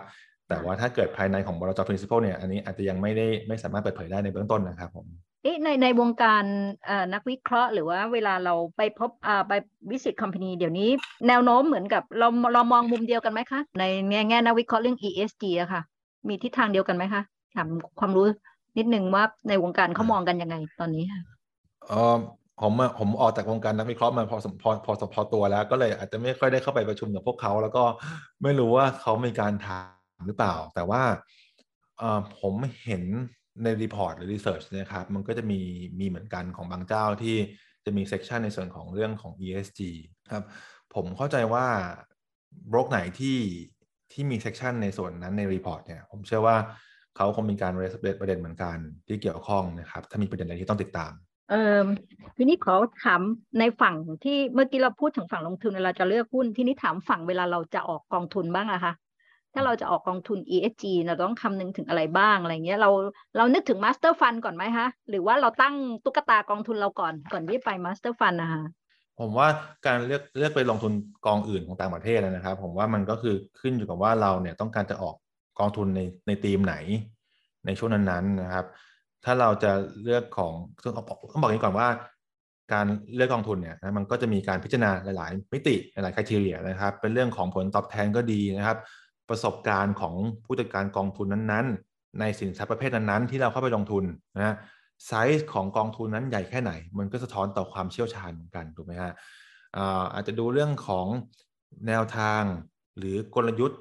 [0.49, 5.07] แต่ว่าถ้าเกิดภายในของบริษัท principal เนี่ยอันนี้อาจจะยังไม่ได้ไม่สามารถเปิดเผยได้ในเบื้องต้นนะครับผม
[5.43, 6.45] เอ๊ะในในวงการ
[7.15, 9.11] นักวิเคราะห์ หรือว่าเวลาเราไปพบ
[9.49, 9.53] ไป
[9.91, 10.91] วิสิตคอมพานีเดี๋ยวนี้
[11.29, 15.83] แนวโน้มเหมือนกับเราเรามองมุมเดียวกันไหมคะ ในแง่แง่นักวิเคราะห์เรื่อง ESG อะค่ะ
[16.29, 17.23] มีทิศทางเดียวกันไหมคะ
[17.55, 17.69] ถาม
[18.01, 18.27] ความรู้
[18.79, 21.21] นิดนึงว่าในวงการเขามองกันยังไงตอนนี้ค่ะ
[21.89, 22.17] เออ
[22.61, 27.85] ผมผมออกจากวงการนักวิเคราะห์มาพอพอพอพอตัวแล้ว ก็เลยอาจจะไม่ค่อยได้เข้าไปประชุมกับพวกเขา แล้วก็
[28.43, 31.03] ไม่รู้ว่าเขามีการถาม หรือเปล่า แต่ว่า
[32.41, 33.05] ผมเห็น
[33.63, 35.61] ใน report หรือ research นะครับมันก็จะมี
[36.01, 37.37] มีเหมือนกันของบางเจ้าที่
[37.85, 39.81] จะมี section ในส่วนของเรื่องของ ESG
[40.33, 40.45] ครับ
[40.95, 41.67] ผมเข้าใจว่า
[42.73, 43.39] โบรกไหนที่
[44.13, 46.57] ที่มี section ในส่วนนั้นใน report เนี่ยผมเชื่อว่า
[47.17, 51.13] เขาคงมีการ raise ประเด็นเหมือนกันที่เกี่ยวข้องนะครับ ถ้ามีประเด็นอะไรที่ต้องติดตาม
[51.51, 51.81] เออ
[52.37, 52.75] ทีนี้ขอ
[53.05, 53.21] ถาม
[53.59, 58.93] ในฝั่งที่เมื่อกี้เราพูดถึงฝั่งลงทุนเวลาจะเลือกหุ้น ทีนี้ถามฝั่งเวลาเราจะออกกองทุนบ้างอะคะ
[59.55, 62.91] ถ้าเราจะออกกองทุน ESG เราต้องคำนึงถึงอะไรบ้างอะไรเงี้ยเรา
[63.37, 68.63] เรานึกถึง Master Fund ก่อนไหมคะหรือว่าเราตั้งตุ๊กตากองทุนเราก่อนก่อนที่ไป Master Fund นะคะ
[69.21, 69.49] ผมว่า
[69.87, 70.93] การเลือกเลือกไปลงทุน
[71.27, 75.17] กองอื่นของต่างประเทศนะครับ ผมว่ามันก็คือขึ้นอยู่กับว่าเราเนี่ยต้องการจะออก
[75.59, 76.75] กองทุนในในธีมไหน
[77.67, 78.67] ในช่วงนั้นๆนะครับ
[79.25, 80.53] ถ้าเราจะเลือกของ
[80.85, 80.95] ต้อง
[81.33, 81.89] ต้องบอกนี้ก่อนว่า
[82.73, 88.79] การเลือกกองทุนเนี่ยนะมันก็จะมีการพิจารณาหลาย ๆ มิติหลายๆคุณทีเรียนะครับ เป็นเรื่องของผลตอบแทนก็ดีนะครับ
[89.29, 94.05] ประสบการณ์ของผู้จัดการกองทุนนั้นๆ ในสินทรัพย์ประเภทนั้นๆที่เราเข้าไปลงทุน
[94.37, 94.55] นะ
[95.07, 99.13] ไซส์ของกองทุนนั้นใหญ่แค่ไหน มันก็สะท้อนต่อความเชี่ยวชาญเหมือนกันถูกไหมฮะ
[100.15, 101.07] อาจจะดูเรื่องของ
[101.89, 102.43] แนวทาง
[102.99, 103.81] หรือกลยุทธ์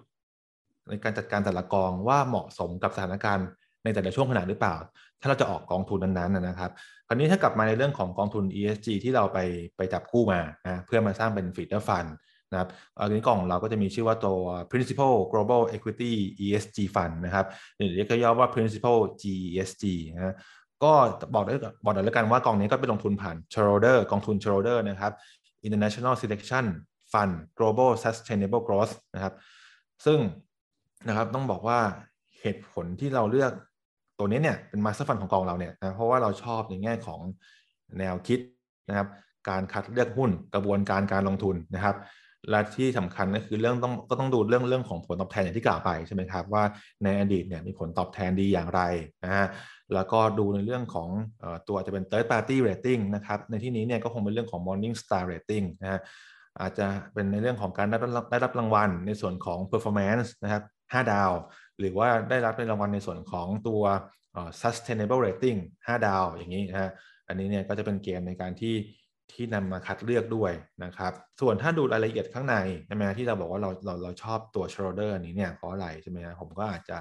[0.90, 3.48] ในการจัดการแต่ละกองว่าเหมาะสมกับสถานการณ์
[3.84, 4.76] ในแต่ละช่วงขณะหรือเปล่า
[5.22, 6.72] ถ้าเราจะออกกองทุนนั้นๆนะครับ
[7.08, 9.40] คราวนี้ถ้ากลับมาในเรื่องของกองทุน ESG ที่เราไป
[9.78, 14.40] ไปจับคู่มานะเพื่อมาสร้างเป็น feeder fund นะครับอันนี้กล่องเราก็จะมีชื่อว่าตัว
[14.72, 16.14] principal global equity
[16.46, 17.46] ESG fund นะครับ
[17.78, 19.84] หรือเรียกย่อว่า principal GESG
[20.16, 20.36] นะ
[20.84, 20.94] ก็
[21.34, 21.54] บอกได้
[21.86, 25.14] บอกได้แล้วกันว่ากองนี้ก็เป็นลงทุนผ่าน shareholder กองทุน shareholder นะครับ
[25.68, 26.66] international selection
[27.12, 29.34] fund global sustainable growth นะครับ
[30.06, 30.20] ซึ่ง
[31.08, 31.80] นะครับต้องบอกว่า
[32.40, 33.52] เหตุผลที่เราเลือก
[34.20, 37.20] ตัวนี้เนี่ยเป็น master fund ของกองเราเนี่ยนะเพราะว่าเราชอบในแง่ของ
[38.00, 38.40] แนวคิด
[38.90, 39.08] นะครับ
[39.50, 41.96] การคัดเลือกหุ้นกระบวนการการลงทุนนะครับ
[42.50, 46.64] และที่สำคัญก็คือเรื่องต้องก็ต้องดูเรื่องเรื่องของผลตอบแทนอย่างที่กล่าวไปใช่ไหมครับว่า
[47.04, 48.82] ในอดีตเนี่ยมีผลตอบแทนดีอย่างไร
[49.24, 49.46] นะฮะ
[49.94, 51.10] แล้วก็ดูในเรื่องของ
[51.68, 56.00] ตัวจะเป็น third party rating นะครับในที่นี้เนี่ยก็คงเป็นเรื่องของ morning star rating นะฮะ
[56.62, 61.32] อาจจะเป็นในเรื่องของการได้รับได้รับรางวัลในส่วนของ performance นะครับ5ดาว
[61.80, 63.84] หรือว่าได้รับในรางวัลในส่วนของตัว
[64.62, 66.92] sustainable rating 5 ดาวอย่างนี้นะฮะ
[67.28, 68.76] อันนี้เนี่ยก็จะเป็นเกณฑ์ในการที่
[69.36, 70.52] ที่นำมาคัดเลือกด้วย
[70.84, 72.56] นะครับ ส่วนถ้าดูรายละเอียดข้างใน
[72.88, 76.98] ใช่ไหมที่เราบอกว่าเราเราเราชอบตัว shareholder นี้เนี่ยเพราะอะไรใช่ไหมผมก็อาจจะ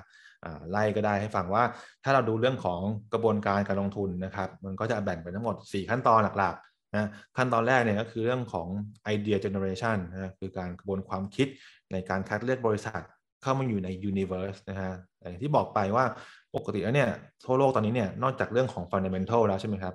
[0.71, 1.65] ไล่ก็ได้ให้ฟังว่า
[2.05, 2.81] ถ้าเราดูเรื่องของ
[3.13, 8.69] กระบวนการการลงทุนนะครับ มันก็จะแบ่งเป็นทั้งหมด 4 ขั้นตอนหลักๆนะขั้นตอนแรกเนี่ยก็คือเรื่องของ
[9.15, 11.49] idea generation นนะคือการกระบวนความคิด
[11.93, 13.03] ในการคัดเลือกบริษัท
[13.43, 16.05] เข้ามาอยู่ใน universe นะฮะอย่างที่บอกไปว่า
[16.57, 17.11] ปกติแล้วเนี่ย
[17.45, 19.95] ทั่วโลกตอนนี้เนี่ยนอกจากเรื่องของ fundamental แล้วใช่ไหมครับ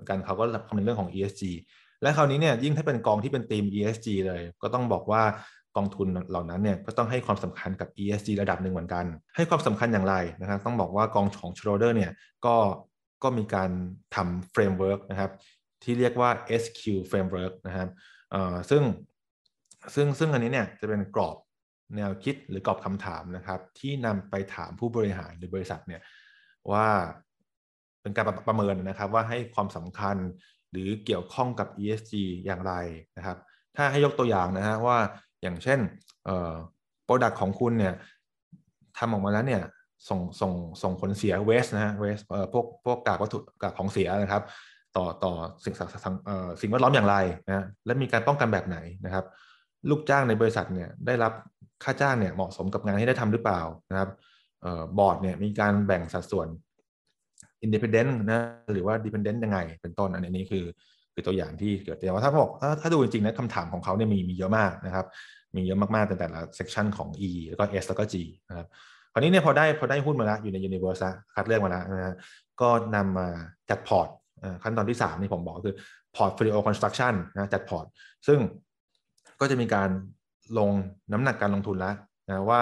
[0.00, 1.42] เหมือนกันเขาก็คำนึงเรื่องของ ESG
[2.02, 5.22] และคราวนี้เนี่ยยิ่งถ้าเป็นกองที่เป็นธีม ESG เลย ก็ต้องบอกว่า
[5.76, 9.04] กองทุนเหล่านั้นเนี่ยก็ต้องให้ความสำคัญกับ ESG ระดับหนึ่งเหมือนกัน
[9.36, 12.12] ให้ความสำคัญอย่างไรนะครับต้องบอกว่ากองของ Schroder เนี่ย
[12.46, 12.56] ก็
[13.22, 13.70] ก็มีการ
[14.14, 15.30] ทำ framework นะครับ
[15.82, 16.30] ที่เรียกว่า
[16.62, 17.88] SQ framework นะครับ
[18.70, 18.82] ซึ่ง
[19.94, 21.36] ซึ่งซึ่งอันนี้เนี่ยจะเป็นกรอบ
[21.96, 26.00] แนวคิดหรือกรอบคำถามนะครับ ที่นำไปถามผู้บริหารหรือบริษัทเนี่ย
[26.72, 26.88] ว่า
[28.02, 30.16] เป็นการประเมินนะครับว่าให้ความสำคัญ
[30.70, 32.12] หรือเกี่ยวข้องกับ ESG
[32.46, 32.72] อย่างไร
[33.16, 33.36] นะครับ
[33.76, 34.98] ถ้าให้ยกตัวอย่างนะฮะว่า
[35.42, 35.78] อย่างเช่น
[37.04, 37.94] product ของคุณเนี่ย
[38.98, 39.62] ทำออกมาแล้วเนี่ย
[40.08, 44.42] ส่งส่งส่งผลเสียเวสนะฮะเวสเอ่อพวกพวกกากวัตถุกากของเสียนะครับ
[44.96, 45.32] ต่อต่อ
[45.64, 45.74] สิ่ง
[46.26, 47.16] เอ่อสิ่งแวดล้อมอย่างไร
[47.48, 49.24] นะและมีการป้องกันแบบไหนนะครับ
[49.90, 51.32] ลูกจ้างในบริษัทเนี่ยได้รับ
[51.84, 53.60] ค่าจ้างเนี่ยเหมาะสมกับงานที่ได้ทำหรือเปล่า
[53.90, 54.10] นะครับ
[54.64, 56.48] เออบอร์ดเนี่ยมีการแบ่งสัดส่วน
[57.62, 58.40] independent นะ
[58.72, 60.64] หรือว่า dependent ยังไงเป็นต้นอันนี้คือ
[61.14, 65.06] คือตัวอย่างที่เกิดแต่ว่าถ้าบอกถ้าดูจริงๆนะคำถามของเขาเนี่ยมีมีเยอะมากนะครับ
[65.56, 68.14] มีเยอะมากๆแต่แต่ละ section ของ E แล้วก็ S แล้วก็ G
[68.48, 68.66] นะครับ
[69.12, 71.00] คราวนี้เนี่ยพอได้พอได้หุ้นมาแล้วอยู่ใน Universe
[71.34, 72.16] คัดเลือกมาแล้วนะฮะ
[72.60, 73.28] ก็นำมา
[73.70, 74.08] จัดพอร์ต
[74.62, 75.76] ขั้นตอนที่3นี่ผมบอกคือ
[76.16, 77.86] portfolio construction นะจัดพอร์ต
[78.26, 78.38] ซึ่ง
[79.40, 79.88] ก็จะมีการ
[80.58, 80.70] ลง
[81.12, 81.94] น้ำหนักการลงทุนแล้ว
[82.28, 82.60] นะว่า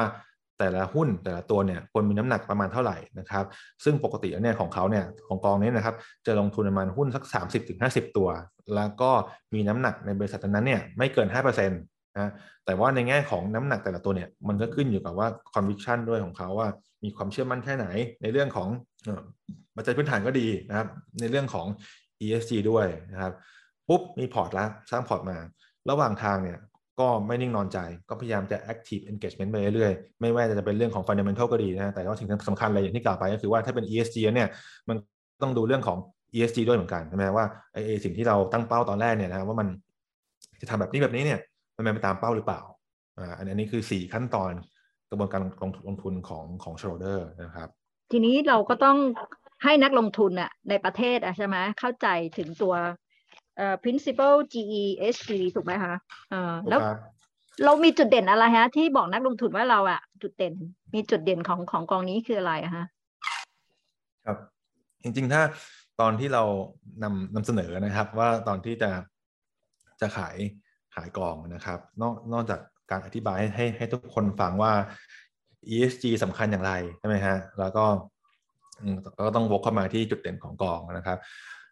[0.59, 3.44] แต่ละหุ้นแต่ละตัวเนี่ยควรมีน้ำหนักประมาณเท่าไหร่นะครับ
[3.85, 5.94] ซึ่งปกติเนี่ยของเขาเนี่ยของกองนี้นะครับ
[6.27, 7.25] จะลงทุนประมาณหุ้นสัก
[7.71, 8.29] 30-50 ตัว
[8.77, 9.11] แล้วก็
[9.55, 12.33] มีน้ำหนักในบริษัทนั้นเนี่ยไม่เกิน 5%นะ
[12.66, 16.68] แต่ว่าในแง่ของน้ำหนักแต่ละตัวเนี่ยมันก็ขึ้นอยู่กับว่า conviction ด้วยของเขาว่า
[17.05, 17.87] มีความเชื่อมั่นแค่ไหน
[18.23, 18.68] ในเรื่องของ
[19.77, 20.88] ปัจจัยพื้นฐานก็ดีนะครับ
[21.21, 21.66] ในเรื่องของ
[22.25, 23.33] ESG ด้วยนะครับ
[23.88, 25.38] ปุ๊บมีพอร์ตแล้วสร้างพอร์ตมา
[25.90, 26.59] ระหว่างทางเนี่ย
[27.01, 34.49] ก็ไม่นิ่งนอนใจ ก็พยายามจะ active engagement ไปเรื่อยๆ ไม่ว่าจะเป็นเรื่องของ fundamental ก็ดีนะ แต่ก็สิ่งสำคัญเลยอย่างที่กล่าวไปก็คือว่าถ้าเป็น ESG เนี่ย
[34.89, 34.97] มัน
[35.43, 35.99] ต้องดูเรื่องของ
[36.35, 39.69] ESG ด้วยเหมือนกันใช่ไหมว่าไอ้สิ่งที่เราตั้งเป้าตอนแรกเนี่ยนะว่ามัน
[40.61, 41.41] จะทำแบบนี้แบบนี้เนี่ย
[41.77, 42.61] มันเป็นไปตามเป้าหรือเปล่า
[43.19, 44.53] อ่าอันนี้คือ 4 ขั้นตอน
[45.11, 45.41] กระบวนการ
[45.89, 47.69] ลงทุนของของ Schroder นะครับ
[48.13, 48.99] ทีนี้เราก็ต้อง
[49.65, 52.09] ให้นักลงทุนอะในประเทศอะใช่ไหมเข้าใจ
[52.39, 52.75] ถึงตัว
[53.59, 55.94] เอ่อ principle GESG ถูกไหมคะ
[56.31, 56.81] เอ่อแล้ว
[57.64, 60.55] เรามีจุดเด่นอะไรฮะ ที่บอกนักลงทุนว่าเราอะจุดเด่น
[60.94, 62.87] มีจุดเด่นของของกองนี้คืออะไรฮะ
[64.27, 64.38] ครับ
[65.03, 65.42] จริงๆ ถ้า
[66.01, 66.42] ตอนที่เรา
[67.03, 68.90] นำนำเสนอนะครับ ว่าตอนที่จะ
[70.01, 70.37] จะขาย
[70.94, 74.73] ขายกองนะครับ นอกนอกจากการอธิบายให้ให้ให้ทุกคนฟังว่า
[75.75, 77.85] ESG สำคัญอย่างไรใช่ไหมฮะแล้วก็
[79.18, 81.18] ก็ต้องวกเข้ามาที่จุดเด่นของกองนะครับ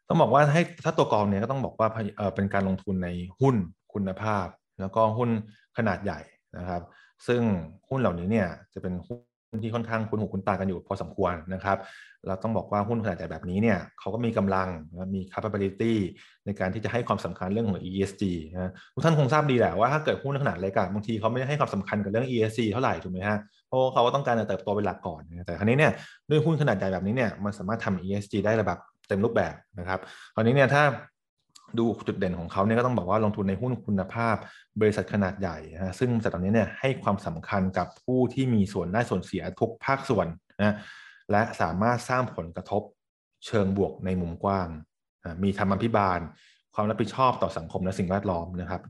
[0.09, 1.88] ต้องบอกว่าให้ถ้าตัวกองเนี่ยก็ต้องบอกว่า
[2.35, 3.09] เป็นการลงทุนใน
[3.40, 3.57] หุ้น
[3.92, 4.47] คุณภาพ
[4.81, 5.31] แล้วก็หุ้น
[5.79, 6.21] ขนาดใหญ่
[6.59, 6.83] นะครับ
[7.27, 7.42] ซึ่ง
[7.88, 9.16] หุ้นเหล่านี้เนี่ยจะเป็นหุ้
[9.57, 11.79] นที่ค่อนข้างคุ้นหูคุ้นตากันอยู่พอสมควรนะครับ
[12.27, 14.69] เราต้องบอกว่าหุ้นขนาดใหญ่แบบนี้เนี่ยเขาก็มีกำลัง
[15.14, 15.95] มี capability
[16.47, 23.38] ในการที่จะให้ความสำคัญเรื่องของ ESG นะทุกท่านคงทราบดีแหละว่าถ้าเกิดหุ้นขนาดเล็กบางทีเขาไม่ได้ให้ความสำคัญกับเรื่อง ESG เท่าไหร่ถูกไหมฮะ
[23.69, 25.92] เพราะเขาก็ต้องการจะเติบโตเป็นหลักก่อน แต่ครั้นี้เนี่ย
[26.31, 30.01] ด้วยหุ้นขนาดใหญ่แบบนี้เนี่ยมันสามารถทำ ESG ได้ระดับ เต็มรูปแบบนะครับ
[30.35, 30.83] คราวนี้เนี่ยถ้า
[31.79, 34.37] ดูจุดเด่นของเขาเนี่ยก็ต้องบอกว่าลงทุนในหุ้นคุณภาพ
[34.81, 40.27] บริษัทขนาดใหญ่นะซึ่งบริษัทเหล่านี้เนี่ยให้ความสำคัญกับผู้ที่มีส่วนได้ส่วนเสียทุกภาคส่วน
[40.59, 40.77] นะ
[41.31, 42.83] และสามารถสร้างผลกระทบ
[43.47, 44.69] เชิงบวกในมุมกว้าง
[45.42, 46.21] มีธรรมพิบาล
[46.75, 48.83] ความรับผิดชอบต่อสังคมและสิ่งแวดล้อมนะครับ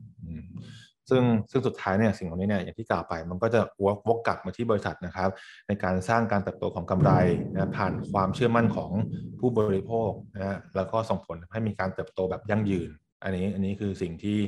[1.09, 5.29] ซึ่งซึ่งสุดท้ายเนี่ยสิ่งเหล่านี้เนี่ยอย่างที่กล่าวไป มันก็จะวกวกกลับมาที่บริษัทนะครับ
[5.67, 7.11] ในการสร้างการเติบโตของกำไร
[7.53, 8.91] นะผ่านความเชื่อมั่นของ
[9.39, 12.89] ผู้บริโภคนะแล้วก็ส่งผลให้มีการเติบโตแบบยั่งยืน
[13.23, 14.39] อันนี้อันนี้คือสิ่งที่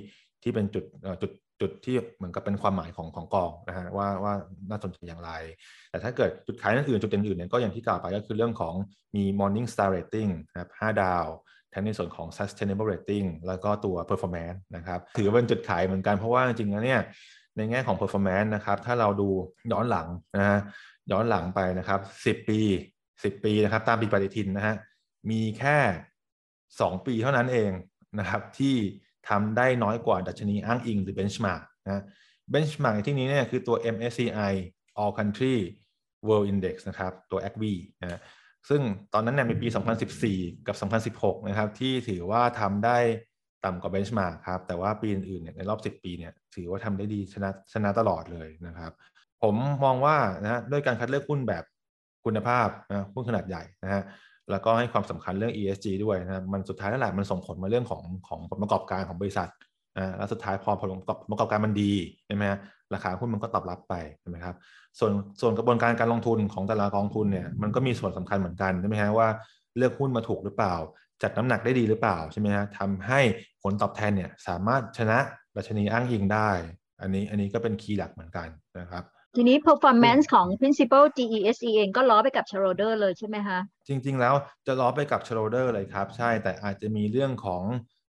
[0.43, 0.85] ที่เป็นจุด
[1.21, 4.33] จุดจุดที่เหมือนกับเป็นความหมายของของกองนะฮะว่าว่า
[4.69, 5.31] น่าสนใจอย่างไร
[5.89, 8.75] แต่ถ้าเกิดจุดขายอื่นจุดเด่นอื่นเนี่ยก็อย่างที่กล่าวไปก็คือเรื่องของ
[9.15, 11.25] มี morning star rating นะครับ5ดาว
[11.73, 17.01] ทั้งในส่วนของ sustainable rating แล้วก็ตัว performance นะครับถือเป็นจุดขายเหมือนกันเพราะว่าจริงๆแล้วเนี่ย
[17.57, 19.29] ในแง่ของ performance นะครับถ้าเราดู
[19.71, 20.59] ย้อนหลังนะฮะ
[21.11, 22.59] ย้อนหลังไปนะครับ 10 ปี
[23.03, 24.75] 10 ปีนะครับตามปีปฏิทินนะฮะ
[25.31, 25.77] มีแค่
[26.43, 27.71] 2 ปีเท่านั้นเอง
[28.19, 28.75] นะครับที่
[29.29, 32.03] ทำได้น้อยกว่าดัชนีอ้างอิงหรือ benchmark นะ
[32.51, 34.53] benchmark ในที่นี้เนี่ยคือตัว MSCI
[35.01, 35.55] All Country
[36.27, 37.63] World Index นะครับ ตัว a c b
[38.01, 38.19] นะ
[38.69, 38.81] ซึ่ง
[39.13, 39.67] ตอนนั้นเนี่ยมีปี
[40.17, 40.75] 2014 กับ
[41.15, 42.97] 2016 นะครับ ที่ถือว่าทำได้
[43.65, 48.91] ต่ำกว่าเบนช์มาร์ครับ แต่ว่าปีอื่นๆเนี่ยในรอบ 10 ปีเนี่ยถือว่าทำได้ดีชนะชนะตลอดเลยนะครับ
[49.41, 51.63] ผมมองว่านะด้วยการคัดเลือกหุ้นแบบ
[52.25, 54.03] คุณภาพนะหุ้นขนาดใหญ่นะฮะ
[54.51, 59.49] แล้วก็ให้ความสำคัญเรื่อง ESG ด้วยนะมันสุดท้ายนั่นแหละมันส่งผลมาเรื่องของของผลประกอบการของบริษัท
[59.97, 60.89] นะแล้วสุดท้ายพอผล
[61.29, 61.93] ประกอบการมันดี
[62.25, 62.59] ใช่ไหมฮะ
[62.93, 64.55] ราคาหุ้นมันก็ตอบรับไปใช่ไหมครับ
[64.99, 69.27] ส่วนส่วนกระบวนการการลงทุนของแต่ละกองทุนเนี่ยมันก็มีส่วนสำคัญเหมือนกันใช่ไหมฮะว่า
[69.77, 70.75] เลือกหุ้นมาถูกหรือเปล่า
[71.21, 73.19] จัดน้ำหนักได้ดีหรือเปล่าใช่ไหมฮะทำให้
[73.63, 75.17] ผลตอบแทนเนี่ยสามารถชนะ
[75.55, 76.49] ดัชนีอ้างอิงได้
[77.01, 78.47] อันนี้อันนี้ก็เป็นคีย์หลักเหมือนกัน
[78.79, 79.03] นะครับ
[79.35, 84.33] ทีนี้ performance ของ principal GESE เองก็ล้อไปกับ shareholder เลยใช่ไหมคะจริง ๆ แล้ว
[84.67, 87.63] จะล้อไปกับ shareholder เลยครับ ใช่แต่อาจจะมีเรื่องของ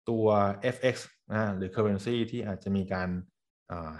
[0.09, 0.27] ตัว
[0.75, 0.97] FX
[1.33, 3.09] นะหรือ currency ที่อาจจะมีการ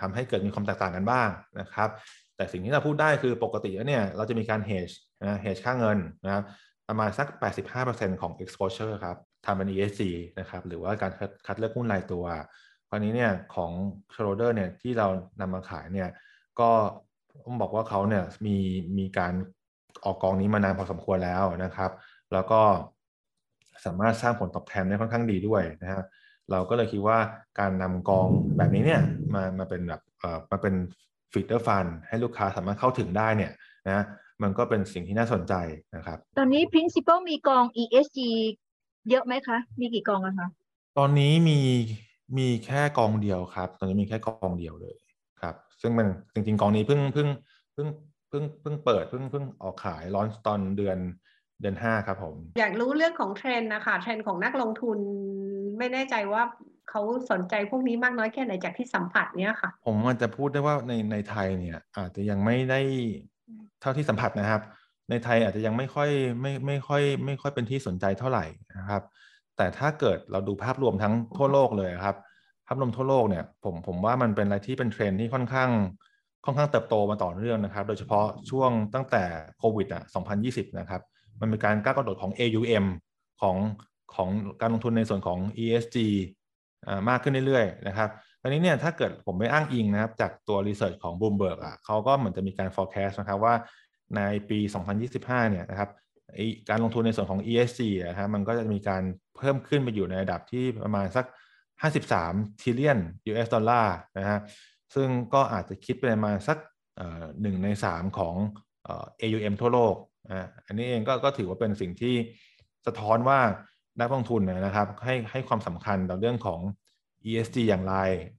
[0.01, 1.29] ทำให้เกิดมีความแตกต่างกันบ้าง
[1.61, 1.89] นะครับ
[2.37, 6.45] แต่สิ่งที่เราพูดได้คือปกติแล้วเนี่ยเราจะมีการ hedge นะ hedge ค่าเงินนะครับ
[6.89, 7.29] ประมาณสัก
[7.75, 10.03] 85%ของ exposure ครับทำเป็น ESG
[10.39, 11.13] นะครับหรือว่าการ
[11.47, 12.25] คัดเลือกหุ้นรายตัว
[12.89, 13.73] คราวนี้เนี่ยของ
[14.15, 15.07] s h r o d e r เนี่ยที่เรา
[15.41, 16.09] นำมาขายเนี่ย
[16.61, 16.71] ก็
[17.45, 18.57] ต้องบอกว่าเขาเนี่ยมี
[18.99, 19.33] มีการ
[20.05, 21.91] ออกกองนี้มานานพอสมควรแล้วนะครับ
[22.33, 22.61] แล้วก็
[23.85, 26.03] สามารถสร้างผลตอบแทนได้ค่อนข้างดีด้วยนะฮะ
[26.51, 27.19] เราก็เลยคิดว่า
[27.61, 29.03] การนำกองแบบนี้เนี่ย
[29.35, 30.75] มามาเป็นแบบเอ่อมาเป็น
[31.33, 33.53] ฟีเดอร์ฟันให้ลูกค้าสามารถเข้าถึงได้เนี่ย
[33.91, 34.05] นะ
[34.43, 35.55] มันก็เป็นสิ่งที่น่าสนใจ
[35.97, 38.19] นะครับ ตอนนี้ principal มีกอง ESG
[39.11, 40.49] เยอะไหมคะ มีกี่กองอะคะ
[40.99, 41.59] ตอนนี้มี
[42.39, 44.97] มีแค่กองเดียวครับ ตอนนี้มีแค่กองเดียวเลย
[45.41, 47.29] ครับ ซึ่งมันจริงๆ กองนี้เพิ่งเพิ่ง
[47.75, 47.89] เพิ่ง
[48.29, 50.99] เพิ่งเพิ่งเปิดเพิ่งเพิ่งออกขายร้อนตอนเดือน
[51.61, 54.99] เดือนห้าครับผม อยากรู้เรื่องของเทรนด์นะคะเทรนด์ของนักลงทุน
[55.79, 56.43] ไม่แน่ใจว่า
[56.91, 62.81] เขาสนใจพวกนี้มากน้อยแค่ไหนจากที่สัมผัสเนี้ยค่ะ ผมมันจะพูดได้ว่าในในไทยเนี่ย อาจจะยังไม่ได้
[63.81, 64.63] เท่าที่สัมผัสนะครับ
[65.11, 66.11] ในไทยอาจจะยังไม่ค่อย
[66.41, 68.45] ไม่ไม่ค่อย ไม่ค่อยเป็นที่สนใจเท่าไหร่
[68.79, 69.03] นะครับ
[69.57, 72.17] แต่ถ้าเกิดเราดูภาพรวมทั้งทั่วโลกเลยครับ
[72.67, 75.71] ภาพรวมทั่วโลกเนี่ย ผมผมว่ามันเป็นอะไรที่เป็นเทรนด์ที่ค่อนข้าง
[76.45, 79.23] ค่อนข้างเติบโตมาต่อเนื่องนะครับ โดยเฉพาะช่วงตั้งแต่
[79.59, 80.03] โควิดอะ
[80.41, 81.03] 2020 นะครับ
[81.41, 82.85] มันมีการก้าวกระโดดของ AUM
[83.41, 83.57] ของ
[84.17, 84.29] ของ
[84.61, 85.99] การลงทุนในส่วนของ ESG
[87.09, 88.11] มากขึ้นเรื่อยๆนะครับ
[88.43, 93.55] อันนี้เนี่ยถ้าเกิดผมไม่อ้างอิงนะครับ จากตัว research ของ Bloomberg อะเขาก็เหมือนจะมีการ forecast นะครับว่า
[94.17, 94.59] ในปี
[95.05, 95.91] 2025 เนี่ยนะครับ
[96.69, 99.03] การลงทุนในส่วนของ ESG นะฮะมันก็จะมีการ
[99.37, 101.27] เพิ่มขึ้นไปอยู่ในระดับที่ประมาณสัก
[101.83, 102.99] 53 trillion
[103.31, 104.39] US ดอลลาร์นะฮะ
[104.95, 106.59] ซึ่งก็อาจจะคิดเป็นประมาณสัก
[107.43, 108.35] หนึ่งในสามของ
[109.23, 109.95] AUM ทั่วโลก
[110.67, 112.15] อันนี้เองก็ก็ถือว่าเป็นสิ่งที่
[112.87, 113.41] สะท้อนว่า
[114.01, 116.61] นักลงทุนนะครับ ให้ให้ความสำคัญต่อเรื่องของ
[117.27, 117.95] ESG อย่างไร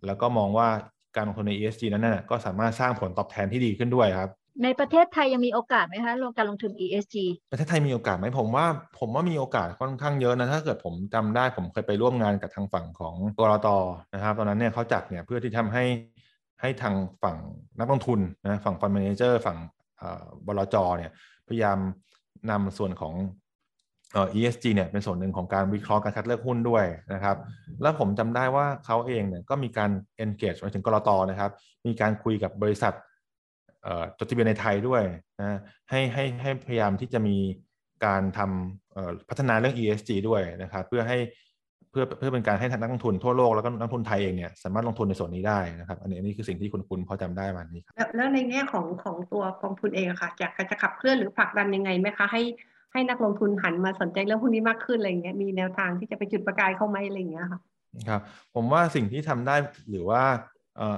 [0.06, 0.68] แล้วก็มองว่า
[1.16, 4.30] การลงทุนใน ESG นั้นนะก็สามารถสร้างผลตอบแทนที่ดีขึ้นด้วยครับ
[4.64, 7.16] ในประเทศไทยยังมีโอกาสไหมคะลงการลงทุน ESG
[7.52, 8.66] ประเทศไทยมีโอกาสไหมผมว่า
[9.00, 13.68] ผมว่ามีโอกาสค่อนข้างเยอะนะถ้าเกิดผมจำได้ผมเคยไปร่วมงานกับทางฝั่งของกลต
[14.14, 15.84] นะครับ ตอนนั้นเนี่ยเขาจัดเนี่ยเพื่อที่ทำให้
[16.62, 17.38] ให้ทางฝั่ง
[17.80, 19.58] นักลงทุนนะฝั่ง fund manager ฝั่ง
[20.48, 21.12] บลจเนี่ย
[21.48, 21.78] พยายาม
[22.52, 23.14] นำส่วนของ
[24.16, 27.38] เอ่อ ESG เนี่ยเป็นส่วนหนึ่งของการวิเคราะห์การคัดเลือกหุ้นด้วยนะครับ
[27.82, 29.92] แล้วผมจำได้ว่าเขาเองเนี่ยก็มีการ
[30.24, 31.52] engage ไปถึงกรตนะครับ
[31.88, 32.94] มีการคุยกับบริษัท
[34.18, 35.04] จดทะเบียนในไทยด้วย
[35.40, 37.38] นะให้ให้ให้พยายามที่จะมี
[38.06, 41.18] การทำพัฒนาเรื่อง ESG ด้วยนะครับ เพื่อให้
[41.92, 52.42] เพื่อเพื่อเป็นการให้นักลงทุนทั่วโลกแล้วก็นักลงทุนไทยเองเนี่ยสามารถลงทุนในส่วนนี้ได้นะครับ อันนี้นี่คือสิ่งที่คุณคุณพอจำได้มานี้ครับแล้วในแง่ของของตัวกองทุนเองอะค่ะจะจะขับเคลื่อนหรือผลักดันยังไงไหมคะให้
[52.96, 57.60] ให้นักลงทุนหันมาสนใจเรื่องพวกนี้มากขึ้นอะไรเงี้ยมีแนวทางที่จะไปจุดประกายเข้าไหมอะไรเงี้ยค่ะ
[58.10, 58.22] ครับ
[58.56, 59.56] ผมว่าสิ่งที่ทำได้
[59.90, 60.22] หรือว่า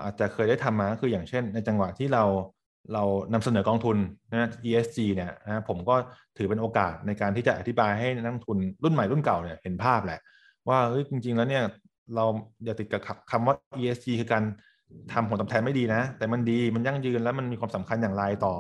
[0.03, 2.23] อาจจะเคยได้ทำมาคืออย่างเช่น ในจังหวะที่เรา
[2.93, 3.97] เรานำเสนอกองทุน
[4.31, 5.95] นะ ESG เนี่ยนะผมก็
[6.38, 10.19] ถือเป็นโอกาสในการที่จะอธิบายให้นักทุนรุ่นใหม่รุ่นเก่าเนี่ยเห็นภาพแหละ
[10.69, 11.63] ว่าเฮ้ยจริง ๆ แล้วเนี่ย
[12.15, 12.25] เรา
[12.65, 14.43] อย่าติดกับคำว่า ESG คือการ
[15.13, 18.55] ทำผลตอบแทนไม่ดีนะ แต่มันดีมันยั่งยืนแล้วมันมีความสำคัญอย่างไรต่อ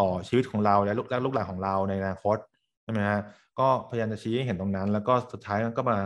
[0.00, 2.38] ต่อชีวิตของเราและลูกหลานของเราในอนาคต
[2.86, 3.20] ช่ไหมฮะ
[3.58, 5.98] ก็พยายามจะชี้ให้เห็นตรงนั้น แล้วก็สุดท้ายก็มา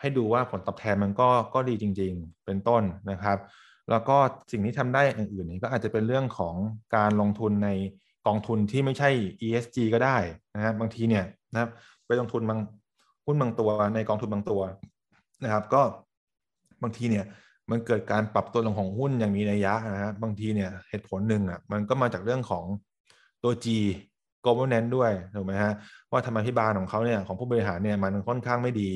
[0.00, 3.38] ให้ดูว่าผลตอบแทนมันก็ก็ดีจริง ๆ เป็นต้นนะครับ
[3.90, 4.16] แล้วก็
[4.50, 6.54] สิ่งที่ทำได้อื่นๆนี้ก็อาจจะเป็นเรื่องของ
[6.96, 7.70] การลงทุนใน
[8.26, 9.10] กองทุนที่ไม่ใช่
[9.46, 10.16] ESG ก็ได้
[10.54, 11.70] นะครับบางทีเนี่ยนะครับ
[12.06, 12.60] ไปลงทุนบาง
[13.26, 14.60] หุ้นบางตัวในกองทุนบางตัว
[15.44, 15.82] นะครับ ก็
[16.82, 17.24] บางทีเนี่ย
[17.70, 22.64] มันเกิดการปรับตัวลงของหุ้นอย่างมีนัยยะนะฮะบางทีเนี่ยเหตุผลหนึ่งอะมันก็มาจากเรื่องของ
[23.42, 23.66] ตัว G
[24.46, 25.72] governance ด้วยถูกไหมฮะ
[26.12, 28.90] ว่าธรรมพิบาลของเขาเนี่ยของผู้บริหารเนี่ยมันค่อนข้างไม่ดี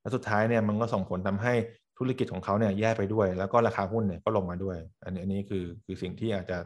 [0.00, 1.54] และสุดท้ายเนี่ยมันก็ส่งผลทำให้
[1.98, 6.58] ธุรกิจของเขาเนี่ยแย่ไปด้วย แล้วก็ราคาหุ้นเนี่ยก็ลงมาด้วย อันนี้อันนี้คือคือสิ่งที่อาจจะ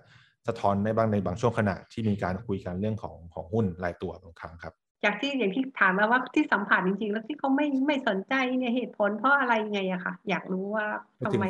[0.47, 10.87] สะท้อนได้บ้างในบางช่วงขณะที่มีการคุยกันเรื่องของของหุ้นรายตัวบางครั้งครับจากที่อย่างที่ถามมาว่าที่สัมผัสจริงๆ แล้วที่เขาไม่ไม่สนใจเนี่ยเหตุผลเพราะอะไรไงอะค่ะ อยากรู้ว่า
[11.25, 11.45] ทำไม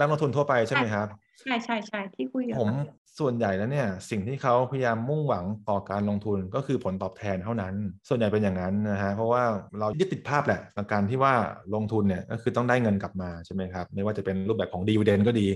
[0.00, 1.08] นักลงทุนทั่วไปใช่ไหมครับ
[1.40, 2.70] ใช่ใช่ใช่ที่คุยผม
[3.18, 7.74] ส่วนใหญ่แล้วเนี่ย สิ่งที่เขาพยายามมุ่งหวังต่อการลงทุนก็คือผลตอบแทนเท่านั้น
[8.08, 9.42] ส่วนใหญ่เป็นอย่างนั้นนะฮะเพราะว่า
[9.78, 11.34] เรายึดติดภาพแหละในการที่ว่า
[11.74, 15.46] ลงทุนเนี่ยก็คือต้องได้เงินกลับมาใช่ไหมครับไม่ว่าจะเป็นรูปแบบของดีเวเดนก็ดี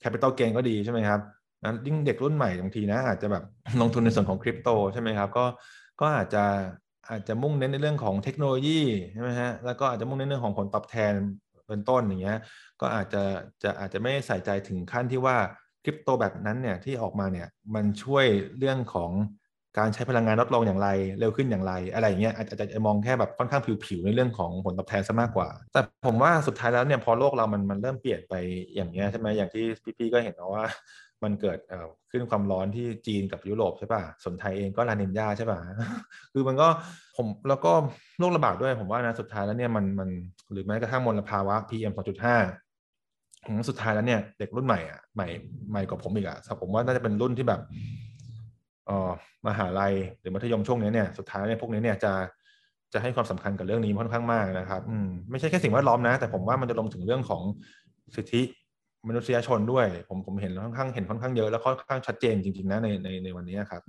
[0.00, 1.20] แคปิตอลเกนก็ดีใช่ไหมครับ
[1.64, 3.44] นั้นยิ่งเด็กรุ่นใหม่บางทีนะอาจจะแบบ
[3.80, 5.44] ลงทุนในส่วนของคริปโตใช่ไหมครับก็
[6.00, 6.44] ก็อาจจะ
[7.10, 8.80] อาจจะมุ่งเน้นในเรื่องของเทคโนโลยี
[9.12, 11.14] ใช่ไหมฮะแล้วก็อาจจะมุ่งเน้นเรื่องของผลตอบแทน
[11.72, 12.38] เป็นต้นอย่างเงี้ย
[12.80, 13.22] ก็อาจจะ
[13.62, 15.36] จะอาจจะไม่ใส่ใจถึงขั้นที่ว่า
[15.84, 18.26] คริปโตแบบนั้นเนี่ยที่ออกมาเนี่ยมันช่วย
[18.58, 19.10] เรื่องของ
[19.78, 20.88] การใช้พลังงานลดลงอย่างไร
[21.20, 28.34] เร็วขึ้นอย่างไรอะไรอย่างเงี้ยอาจจะจะมองแค่แบบค่อนข้างผิวๆในเรื่องของผลตอบแทนซะมากกว่า แต่ผมว่าสุดท้ายแล้วเนี่ยพอโลกเรามันมันเริ่มเปลี่ยนไป
[28.74, 29.64] อย่างเงี้ยใช่ไหมอย่างที่
[29.98, 30.64] พี่ๆก็เห็นนะว่า
[31.24, 31.58] มันเกิด
[32.10, 35.58] ขึ้นความร้อนที่จีนกับยุโรปใช่ป่ะส่วนไทยเองก็ลานินยาใช่ป่ะ
[36.32, 36.68] คือมันก็
[37.16, 37.72] ผมแล้วก็
[38.18, 40.08] โรคระบาดด้วยผมว่านะสุดท้ายแล้วเนี่ยมันมัน
[40.52, 45.26] หรือแม้กระทั่งมลภาวะ PM 2.5ผมสุดท้ายแล้วเนี่ยเด็กรุ่นใหม่อะใหม่
[45.70, 47.60] ใหม่กว่าผมอีกอะผมว่าน่าจะเป็นรุ่นที่แบบ
[48.88, 49.10] อ่อ
[49.46, 52.12] มหาลัยหรือมัธยมช่วงนี้เนี่ยสุดท้ายเนี่ยพวกนี้เนี่ยจะ
[52.92, 57.42] จะให้ความสำคัญกับเรื่องนี้ค่อนข้างมากนะครับอืมไม่ใช่แค่สิ่งแวดล้อมนะ แต่ผมว่ามันจะลงถึงเรื่องของ
[58.16, 58.42] สิทธิ
[59.08, 63.82] มนุษยชนด้วย ผมผมเห็นค่อนข้างเห็นค่อนข้างเยอะแล้วค่อนข้างชัดเจนจริงๆนะในในในวันนี้ครับ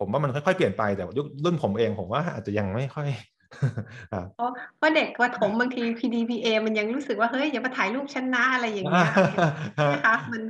[0.00, 3.08] ผมว่ามันค่อยๆเปลี่ยนไปแต่ยุครุ่นผมเองผมว่าอาจจะยังไม่ค่อย
[4.36, 9.10] เพราะเพราะเด็กประถมบางที PDPA มันยังรู้สึกว่าเฮ้ยอย่ามาถ่ายรูปฉันนะอะไรอย่างเงี้ย
[9.92, 10.42] นะคะมัน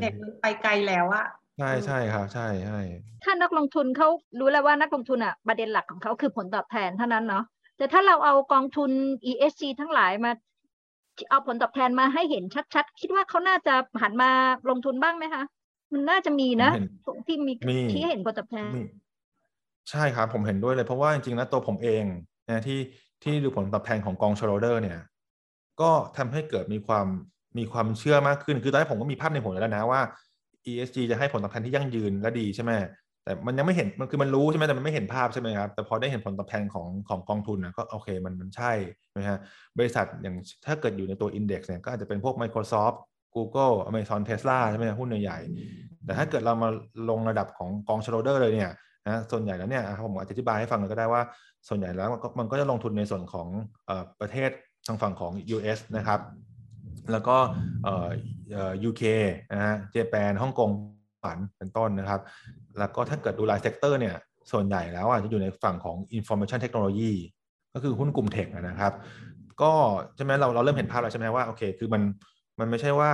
[0.00, 1.26] เด็กมันไปไกลแล้วอะ
[1.58, 2.80] ใช่ใช่ครับใช่ใช่
[3.24, 4.08] ถ้านักลงทุนเขา
[4.38, 7.44] รู้แล้วว่านักลงทุนอะประเด็นหลักของเขาคือผลตอบแทนเท่านั้นเนาะ
[7.76, 8.90] แต่ถ้าเราเอากองทุน
[9.30, 10.32] ESG ทั้งหลายมา
[11.28, 14.30] เอาผลตอบแทนมาให้เห็นชัด ๆ คิดว่าเขาน่าจะหันมา
[14.70, 15.42] ลงทุนบ้างไหมคะ
[15.92, 16.70] มันน่าจะมีนะ
[17.26, 17.52] ที่มี
[17.92, 18.70] ที่เห็นผลตอบแทน
[19.90, 22.04] ใช่ครับผมเห็นด้วยเลยเพราะว่าจริงๆแล้วตัวผมเอง
[22.48, 22.80] นะที่
[23.22, 24.98] ที่ดูผลตอบแทนของกองชโรเดอร์เนี่ย
[25.80, 27.06] ก็ทำให้เกิดมีความ
[27.58, 30.00] มีความเชื่อมากขึ้น คือตอนแรกผมก็มีภาพในหัวแล้วนะว่า
[30.70, 32.72] ESG จะให้ผลตอบแทนที่ยั่งยืนและดีใช่ไหม
[33.30, 38.72] แต่มันยังไม่เห็นมันคือมันรู้ใช่ไหมแต่มันไม่เห็นภาพใช่ไหมครับแต่พอได้เห็นผลตอบแทนของของกองทุนนะก็โอเคมันมันใช่
[39.16, 39.38] นะฮะ
[39.78, 42.96] บริษัทอย่างถ้าเกิดอยู่ในตัว Index เนี่ยก็อาจจะเป็นพวก Microsoft
[43.34, 45.38] Google Amazon Tesla ใช่ไหมหุ้นใหญ่
[46.04, 46.68] แต่ถ้าเกิดเรามา
[47.10, 48.72] ลงระดับของกองชโรเดอร์เลยเนี่ย
[49.06, 51.22] นะส่วนใหญ่แล้วเนี่ยผมอธิบายให้ฟังก็ได้ว่า
[51.68, 53.48] ส่วนใหญ่แล้วมันก็จะลงทุนในส่วนของ
[54.20, 54.50] ประเทศ
[54.86, 56.20] ทางฝั่งของ US นะครับ
[57.12, 57.36] แล้วก็
[57.84, 57.94] เอ่
[58.70, 59.02] อ UK
[59.52, 60.70] นะฮะ Japan ฮ่องกง
[61.22, 62.20] ไต้หวันเป็นต้นนะครับ
[62.78, 64.16] แล้วก็ถ้าเกิดดูราย sector เนี่ย
[64.52, 67.12] ส่วนใหญ่แล้วอะจะอยู่ในฝั่งของ information technology
[67.74, 68.92] ก็คือหุ้นกลุ่มเทคนะครับ
[69.62, 69.72] ก็
[70.16, 72.02] ใช่ไหมเราเราเริ่มเห็นภาพแล้วใช่ไหมว่าโอเคคือมัน
[72.60, 73.12] มันไม่ใช่ว่า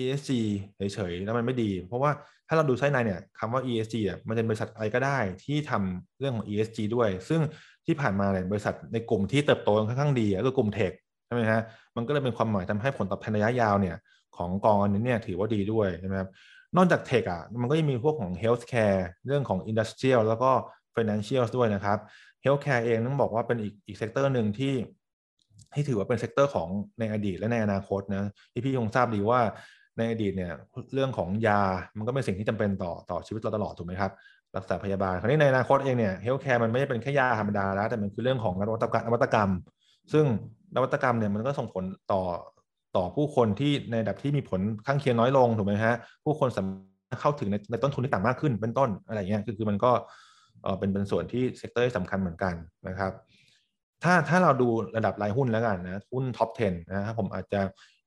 [0.00, 0.30] ESG
[0.76, 2.10] เฉยๆแล้วมันไม่ดี เพราะว่า
[2.48, 7.40] ถ้าเราดูไส้ในเนี่ยคำว่า ESG อะมันจะบริษัทอะไรก็ได้ที่ทำเรื่องของ ESG ด้วย ซึ่ง
[7.86, 10.92] ที่ผ่านมาเนี่ยบริษัทในกลุ่มที่เติบโตค่อนข้างดีก็คือกลุ่มเทค
[11.26, 11.60] ใช่ไหมฮะ
[11.96, 13.96] มันก็เลยเป็นความหมายทำให้ผลตอบแทนระยะยาวเนี่ย
[14.36, 16.30] ของกองอันนี้เนี่ยถือว่าดีด้วยใช่ไหมครับ
[16.76, 20.50] นอกจาก tech อะมันก็ยังมีพวกของ healthcare เรื่องของ industrial แล้วก็
[20.94, 21.98] financial ด้วยนะครับ
[22.42, 24.74] healthcare เองต้องบอกว่าเป็นอีกอีก sector หนึ่งที่
[25.74, 29.40] ที่ถือว่าเป็น sector ของในอดีตและในอนาคตนะที่พี่คงทราบดีว่า
[29.98, 30.52] ในอดีตเนี่ย
[30.94, 31.62] เรื่องของยา
[31.98, 34.12] มันก็เป็นสิ่งที่จำเป็นต่อต่อชีวิตเราตลอดถูกไหมครับ
[34.56, 39.50] รักษาพยาบาล คราวนี้ในอนาคตเองเนี่ย healthcare มันไม่ใช่เป็นแค่ยาธรรมดาแล้วแต่มันคือเรื่องของนวัตกรรมนวัตกรรม
[40.12, 40.24] ซึ่ง
[40.76, 42.22] นวัตกรรมเนี่ยมันก็ส่งผลต่อ
[42.96, 49.92] ต่อผู้คนที่ในระดับที่มีผลข้างเคียงน้อยลงถูกไหมฮะผู้คนสามารถเข้าถึงในในต้นทุนที่ต่ำมากขึ้นเป็นต้นอะไรเงี้ยคือคือมันก็
[50.62, 52.54] เออเป็นเป็นส่วนที่ sector สำคัญเหมือนกัน
[52.88, 53.12] นะครับ
[54.02, 57.60] ถ้าถ้าเราดูระดับรายหุ้นแล้วกันนะหุ้น top 10 นะครับผมอาจจะ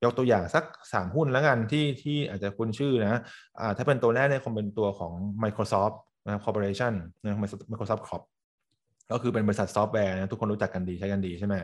[0.03, 3.19] ยกตัวอย่างสัก 3 หุ้นแล้วกันที่ที่อาจจะคุ้นชื่อนะ
[3.59, 6.93] อ่าถ้าเป็นตัวแรกเนี่ยคงเป็นตัวของ Microsoft นะครับ Corporation
[7.23, 7.37] นะ
[7.71, 8.23] Microsoft Corp
[9.13, 11.56] ก็คือเป็นบริษัทซอฟต์แวร์นะทุกคนรู้จักกันดีใช้กันดีใช่ไหม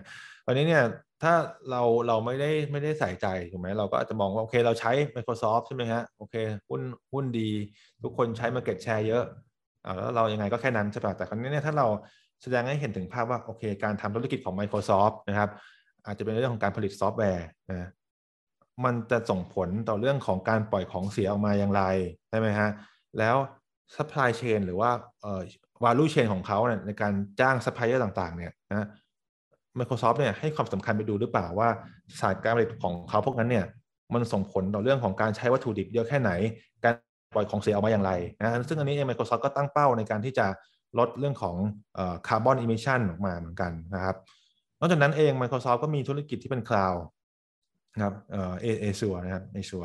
[0.45, 0.83] ตอนนี้เนี่ย
[1.23, 1.33] ถ้า
[1.71, 6.35] เราเราไม่ได้ไม่ได้ใส่ใจถูกไหมเราก็อาจจะมองว่าโอเคเราใช้ Microsoft ใช่ไหมฮะโอเค
[6.69, 6.81] หุ้น
[7.13, 7.49] หุ้นดี
[8.03, 9.23] ทุกคนใช้ Market Share เยอะ
[9.85, 11.87] อ่าแล้วเรายังไงก็แค่นั้นใช่ป่ะแต่คราวนี้เนี่ยถ้าเรา
[12.43, 15.49] แสดงให้เห็นถึงภาพว่าโอเค การทำธุรกิจของ Microsoft นะครับ
[16.05, 17.89] อาจจะเป็นเรื่องของการผลิตซอฟต์แวร์นะ
[18.85, 21.83] มันจะส่งผลต่อเรื่องของการปล่อยของเสียออกมาอย่างไร
[22.29, 22.69] ใช่ไหมฮะ
[23.19, 23.35] แล้ว
[23.95, 24.91] supply chain หรือว่า
[25.83, 28.87] value chain ของเขาเนี่ยในการจ้างซัพพลายเออร์ต่าง ๆ เนี่ยนะ
[29.79, 31.69] Microsoft เนี่ยให้ความสำคัญไปดูหรือเปล่าว่า
[32.19, 33.65] สายการผลิตของเขาพวกนั้นเนี่ย
[34.13, 36.31] มันส่งผลต่อเรื่องของการใช้วัตถุดิบเยอะแค่ไหน
[36.83, 36.93] การ
[37.33, 40.47] ปล่อยของเสียออกมาอย่างไรนะซึ่งอันนี้เอง Microsoft ก็ตั้งเป้าในการที่จะ
[40.99, 41.55] ลดเรื่องของ
[42.27, 44.15] carbon emission ออกมาเหมือนกันนะครับ
[44.79, 47.03] นอกจากนั้นเอง Microsoft ก็มีธุรกิจที่เป็นคลาวด์
[47.95, 49.83] นะครับเออ Azure นะครับ Azure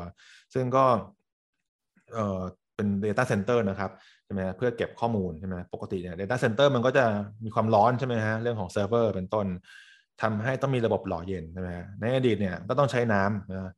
[0.53, 0.85] ซึ่งก็
[2.75, 3.91] เป็น Data Center นะครับ
[4.25, 7.05] ใช่ไหมเพื่อเก็บข้อมูลใช่ไหมปกติเนี่ย Data Center มันก็จะ
[7.43, 9.47] มีความร้อนใช่ไหมฮะเรื่องของเซิร์ฟเวอร์เป็นต้น
[10.21, 11.69] ทำให้ต้องมีระบบหล่อเย็นใช่ไหม
[11.99, 13.71] ในอดีตเนี่ยก็ต้องใช้น้ำนะ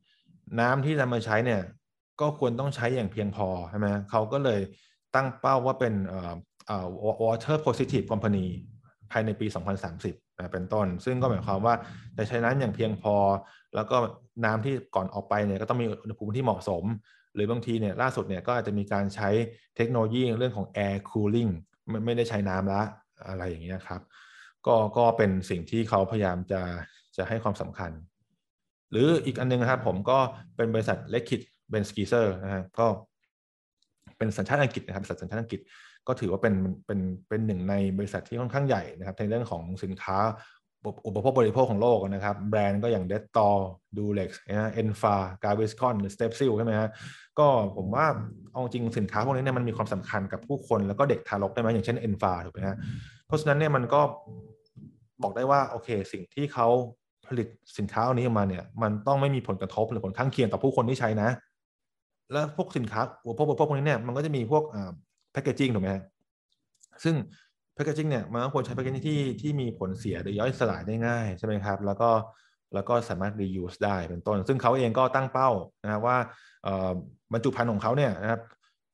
[0.60, 1.60] น้ำที่นำมาใช้เนี่ย
[2.20, 4.60] ก็ควรต้องใช้อย่างเพียงพอใช่ไหมเขาก็เลย
[5.14, 6.34] ตั้งเป้าว่าเป็นเอ่อ
[6.66, 6.86] เอ่อ
[7.24, 8.46] water positive company
[9.12, 9.46] ภายในปี
[9.92, 11.74] 2030นะเป็นต้น ซึ่งก็หมายความว่า
[12.16, 13.16] จะใช้น้ำอย่างเพียงพอ
[13.74, 13.96] แล้วก็
[14.44, 16.84] น้ำที่ก่อนออกไปเนี่ยก็ต้องมีอุณหภูมิที่เหมาะสม
[17.34, 19.28] หรือบางทีเนี่ยล่าสุดเนี่ยก็อาจจะมีการใช้
[19.76, 21.50] เทคโนโลยีเรื่องของ air cooling
[21.88, 22.82] ไม่ไม่ได้ใช้น้ำละ
[23.28, 24.00] อะไรอย่างเงี้ยครับ
[24.66, 26.62] ก็ก็เป็นสิ่งที่เขาพยายามจะ
[27.16, 27.90] จะให้ความสำคัญ
[28.90, 30.18] หรืออีกอันนึงนะครับผมก็
[30.56, 31.40] เป็นบริษัท Reckitt
[31.70, 32.86] Benckiser นะฮะก็
[34.18, 35.60] เป็นสัญชาติอังกฤษนะครับบริษัทสัญชาติอังกฤษ
[36.06, 36.54] ก็ถือว่าเป็น
[36.86, 40.18] เป็นเป็นหนึ่งในบริษัทที่ค่อนข้างใหญ่นะครับในเรื่องของสินค้า
[41.06, 46.88] อุปโภคบริโภคของโลกนะครับ แบรนด์ก็อย่าง Dettol Durex นะ Enfa Gaviscon หรือ Strepsils ใช่ไหมฮะ
[47.38, 48.06] ก็ผมว่า
[48.52, 52.76] เอาจริงสินค้าพวกนี้เนี่ยมันมีความสำคัญกับผู้คนแล้วก็เด็กทารกใช่ไหมอย่างเช่น Enfa ถูกไหมฮะ
[53.26, 54.00] เพราะฉะนั้นเนี่ยมันก็
[55.22, 56.66] บอกได้ว่าโอเค สิ่งที่เขา
[57.26, 57.48] ผลิต
[57.78, 61.28] สินค้าอันนี้ออกมาเนี่ย มันต้องไม่มีผลกระทบหรือผลข้างเคียงต่อผู้คนที่ใช้นะ
[62.32, 64.62] แล้วพวกสินค้าอุปโภคบริโภคพวกนี้เนี่ยมันก็จะมีพวก
[65.32, 66.02] แพคเกจิ้งถูกไหมฮะ
[67.04, 67.14] ซึ่ง
[67.78, 72.10] แพคเกจิ้งเนี่ยมันก็ควรใช้แพคเกจิ้งที่ที่มีผลเสียหรือย่อยสลายได้ง่ายใช่ไหมครับแล้วก็
[72.74, 75.50] แล้วก็สามารถ reuse ได้เป็นต้น ซึ่งเขาเองก็ตั้งเป้า
[75.84, 76.18] นะครับว่า
[77.32, 78.40] บรรจุภัณฑ์ของเขาเนี่ยนะครับ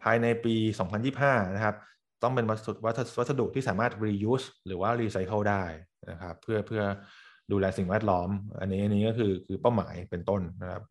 [0.03, 0.55] ภายในปี
[1.05, 1.75] 2025 นะครับ
[2.23, 2.73] ต้องเป็นวัสดุ
[3.19, 5.65] วัสดุที่สามารถ reuse หรือว่า recycle ได้
[6.11, 6.83] นะครับเพื่อเพื่อ
[7.53, 8.31] ดูแลสิ่งแวดล้อม
[8.61, 10.83] อันนี้อันนี้ก็คือคือเป้าหมายเป็นต้นนะครับ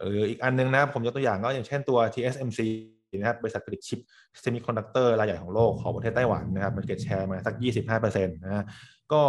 [0.00, 2.60] เอออีกอันนึงนะครับผมยกตัวอย่างก็อย่างเช่นตัว TSMC
[3.20, 4.00] นะครับบริษัทผลิตชิป
[4.40, 7.54] เซมิคอนดักเตอร์รายใหญ่ของโลกของประเทศไต้หวันนะครับ market share มาสัก
[7.94, 8.64] 25%นะ
[9.12, 9.22] ก็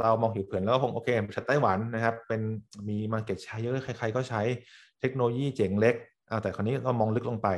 [0.00, 2.40] เรามองผิวเผินแล้วก็คงโอเคบริษัทไต้หวันนะครับเป็น
[2.88, 4.42] มี market share เยอะใครๆก็ใช้
[5.00, 5.94] เทคโนโลยีเจ๋งเล็ก
[6.28, 7.48] เอาแต่คราวนี้เรามองลึกลงไป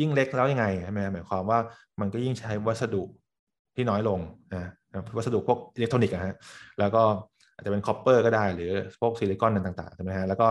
[0.00, 1.58] ยิ่งเล็กแล้วยังไงใช่ไหมหมายความว่า
[2.00, 3.02] มันก็ยิ่งใช้วัสดุ
[3.74, 4.20] ที่น้อยลง
[4.54, 4.70] นะ
[5.16, 6.34] วัสดุพวกอิเล็กทรอนิกส์นะฮะ
[6.78, 7.02] แล้วก็
[7.54, 8.70] อาจจะเป็น copper ก็ได้หรือ
[9.00, 10.46] พวกซิลิคอนต่างๆใช่ไหมฮะแล้วก็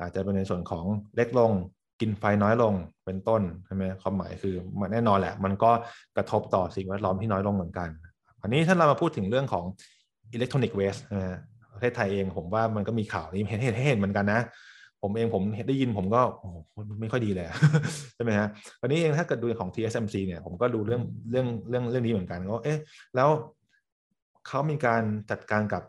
[0.00, 0.84] อาจจะเป็นในส่วนของ
[1.16, 1.52] เล็กลง
[2.00, 2.74] กินไฟน้อยลง
[3.04, 5.70] เป็นต้นใช่ไหมความหมายคือมันแน่นอนแหละ มันก็
[6.16, 7.88] กระทบต่อสิ่งแวดล้อมที่น้อยลงเหมือนกัน
[8.42, 9.64] อันนี้ถ้าเรามาพูดถึงเรื่องของ
[10.32, 10.96] electronic waste
[11.74, 14.40] ประเทศไทยเองผมว่ามันก็มีข่าวนี้เห็นเห็นเห็นเหมือนกันนะ
[15.02, 16.48] ผมเองผมได้ยินผมก็โอ้
[17.00, 17.46] ไม่ค่อยดีเลย
[18.14, 18.48] ใช่ไหมฮะ
[18.80, 22.78] วันนี้เองถ้าเกิดดูของ TSMC เนี่ยผมก็ดูเรื่องเรื่องเรื่องเรื่องนี้เหมือนกันก็เอ๊ะ
[23.16, 23.28] แล้ว
[24.48, 25.82] เขามีการจัดการกับ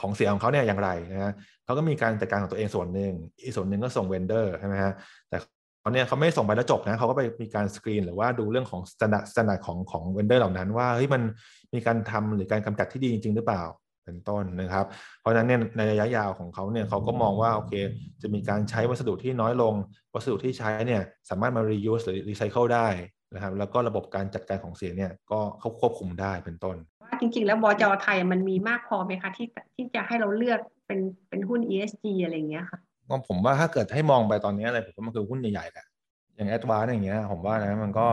[0.00, 1.32] ของเสียของเขาเนี่ยอย่างไรนะฮะ
[1.64, 3.12] เขาก็มีการจัดการของตัวเองส่วนหนึ่ง
[3.42, 4.92] อีกส่วนหนึ่งก็ส่ง vendor ใช่ไหมฮะ
[5.28, 5.38] แต่
[5.84, 11.22] ตอนนี้เขาไม่ส่งไปแล้วจบนะเขาก็ไปมีการสกรีนหรือว่าดูเรื่องของ standard standard ของของ vendor เหล่านั้นว่าเฮ้ยมัน
[11.74, 13.62] มีการทำหรือการกำจัดที่ดีจริง ๆ หรือเปล่า
[14.04, 14.86] เป็นต้นนะครับ
[15.20, 17.72] เพราะฉะนั้นเนี่ยในระยะยาวของเขาเนี่ยเขาก็มองว่าโอเค
[18.22, 19.74] จะมีการใช้วัสดุที่น้อยลง
[20.14, 22.88] วัสดุที่ใช้เนี่ยสามารถมา reuse หรือ recycle ได้
[23.34, 26.76] นะครับแล้วก็ระบบการจัดการของเสียเนี่ยก็เขาควบคุมได้เป็นต้น
[27.22, 32.78] จริง ๆ แล้วบจไทยมันมีมากพอไหมคะที่ที่จะให้เราเลือกเป็นเป็นหุ้น ESG อะไรเงี้ยค่ะ
[33.28, 35.86] ผมว่าถ้าเกิดให้มองไปตอนนี้อะไรผมว่ามันคือหุ้นใหญ่ๆแหละ
[36.36, 38.06] อย่างแอดวานอย่างเงี้ยผมว่านะมันก็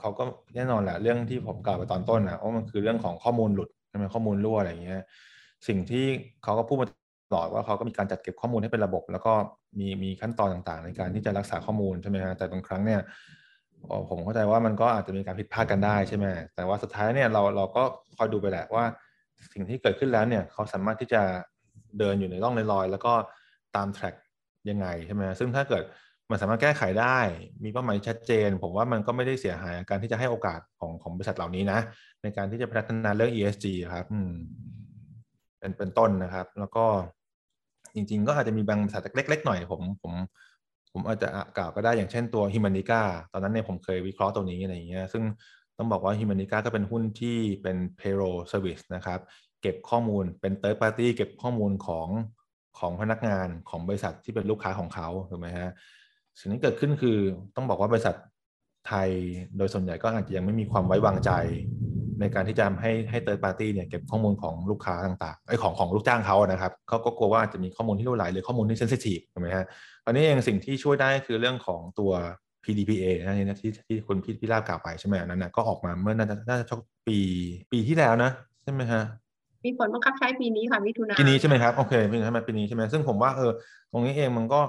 [0.00, 0.24] เขาก็
[0.54, 5.00] แน่นอนแหละเรื่องที่ผมกล่าวไปตอนต้นนะว่ามันคือเรื่องของข้อมูลหลุดใช่ไหมข้อมูลรั่วอะไรเงี้ย
[5.68, 6.04] สิ่งที่
[6.42, 6.88] เขาก็พูดมา
[7.30, 9.32] ตลอดว่าเขาก็มีการจัดเก็บข้อมูลให้เป็นระบบ แล้วก็
[9.78, 13.00] มีมีขั้นตอนต่างๆ ในการที่จะรักษาข้อมูลใช่ไหมฮะแต่บางครั้งเนี่ย
[14.08, 17.82] ผมเข้าใจว่ามันก็อาจจะมีการผิดพลาดกันได้ใช่ไหมแต่ว่าสุดท้ายเนี่ยเราเราก็
[18.16, 18.84] คอยดูไปแหละว่า
[19.52, 21.22] สิ่งที่เกิดขึ้นแล้วเนี่ยเขาสามารถที่จะ
[21.98, 23.12] เดินอยู่ในร่องในรอย แล้วก็
[23.76, 24.14] ตามแทร็ก
[24.70, 25.82] ยังไงใช่ไหมซึ่งถ้าเกิด
[26.30, 27.18] มันสามารถแก้ไขได้
[27.64, 31.78] มีเป้าหมายชัดเจน ผมว่ามันก็ไม่ได้เสียหายการที่จะให้โอกาสของของบริษัทเหล่านี้นะ
[32.22, 34.32] ในการที่จะพัฒนาเรื่อง ESG ครับอืม
[35.58, 36.84] เป็นเป็นต้นนะครับ แล้วก็
[37.94, 40.12] จริง ๆ ก็อาจจะมีบางบริษัทเล็ก ๆ หน่อยผมผม
[40.92, 41.28] ผมอาจจะ
[41.58, 45.24] กล่าวก็ได้อย่างเช่นตัวฮิมานิก้าตอนนั้นเนี่ยผมเคยวิเคราะห์ตัวนี้อะไรอย่างเงี้ยซึ่ง
[45.78, 49.20] ต้องบอกว่าฮิมานิก้าก็เป็นหุ้นที่เป็น payroll service นะครับ
[49.62, 52.08] เก็บข้อมูลเป็น third party เก็บข้อมูลของ
[52.78, 55.70] ของพนักงานของบริษัทที่เป็นลูกค้าของเขาถูกไหมฮะ
[56.38, 57.18] สิ่งที่เกิดขึ้นคือ
[57.56, 58.14] ต้องบอกว่าบริษัท
[58.88, 59.08] ไทย
[59.56, 61.30] โดยส่วนใหญ่ก็อาจจะยังไม่มีความไว้วางใจ
[62.20, 69.64] ในการที่จะให้ให้เติร์ดปาร์ตี้เนี่ยเก็บข้อมูลของลูกค้าต่างๆไอ้ของของลูกจ้างเขานะครับเขาก็กลัวว่าจะมีข้อมูลที่รั่วไหลหรือข้อมูลที่เซนซิทีฟถูกไหมฮะ
[70.06, 72.12] อันนี้เองสิ่งที่ช่วยได้คือเรื่องของตัว
[72.64, 77.18] PDPA นะนี่ที่ที่คุณพี่พี่ลาบกล่าวไปใช่ไหมนั้นนะก็ออกมาเมื่อน่าจะน่าจะชกปี
[77.72, 78.30] ปีที่แล้วนะ
[78.62, 79.02] ใช่ไหมฮะ
[79.64, 83.52] มีผลบังคับใช้ปีนี้ค่ะมิถุนาปีนี้ใช่ไหมครับโอเคปีนี้ใช่ไหมปีนี้ใช่ไหมซึ่งผมว่าเออ
[83.92, 84.60] ตรงนี้เองมันก็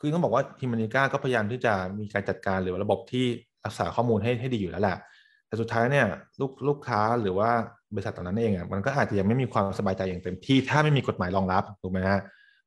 [0.00, 3.26] คือต้องบอกว่าฮิมานิก้าก็พยายามที่จะมีการจัดการหรือระบบที่
[3.64, 4.96] รักษาข้อมูลให้ให้ดีอยู่แล้วแหละ
[5.54, 6.06] แต่สุดท้ายเนี่ย
[6.40, 7.50] ลูกลูกค้าหรือว่า
[7.94, 12.20] บริษัทต่างนั้นเองอะมันก็อาจจะยังไม่มีความสบายใจอย่างเต็มที่ถ้าไม่มีกฎหมายรองรับถูกไหมฮะ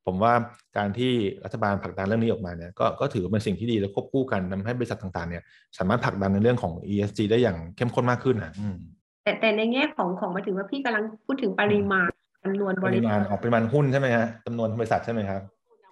[0.05, 0.33] ผมว่า
[0.77, 1.11] การที่
[1.45, 5.43] รัฐบาลผลักดันเรื่องนี้ออกมาเนี่ยก็ก็ถือเป็นสิ่งที่ดีและควบคู่กันทำให้บริษัทต่างๆเนี่ย
[5.77, 8.77] สามารถผลักดันในเรื่องของ ESG ได้อย่างเข้มข้นมากขึ้นนะอืม
[9.23, 12.09] แต่แต่ในแง่ของของหมายถึงว่าพี่กำลังพูดถึงปริมาณ
[12.43, 15.41] จำนวนบปริริษัมาทณออกปริมาณหุ้นใช่ไหมฮะจำนวนบริษัทใช่ไหมครับ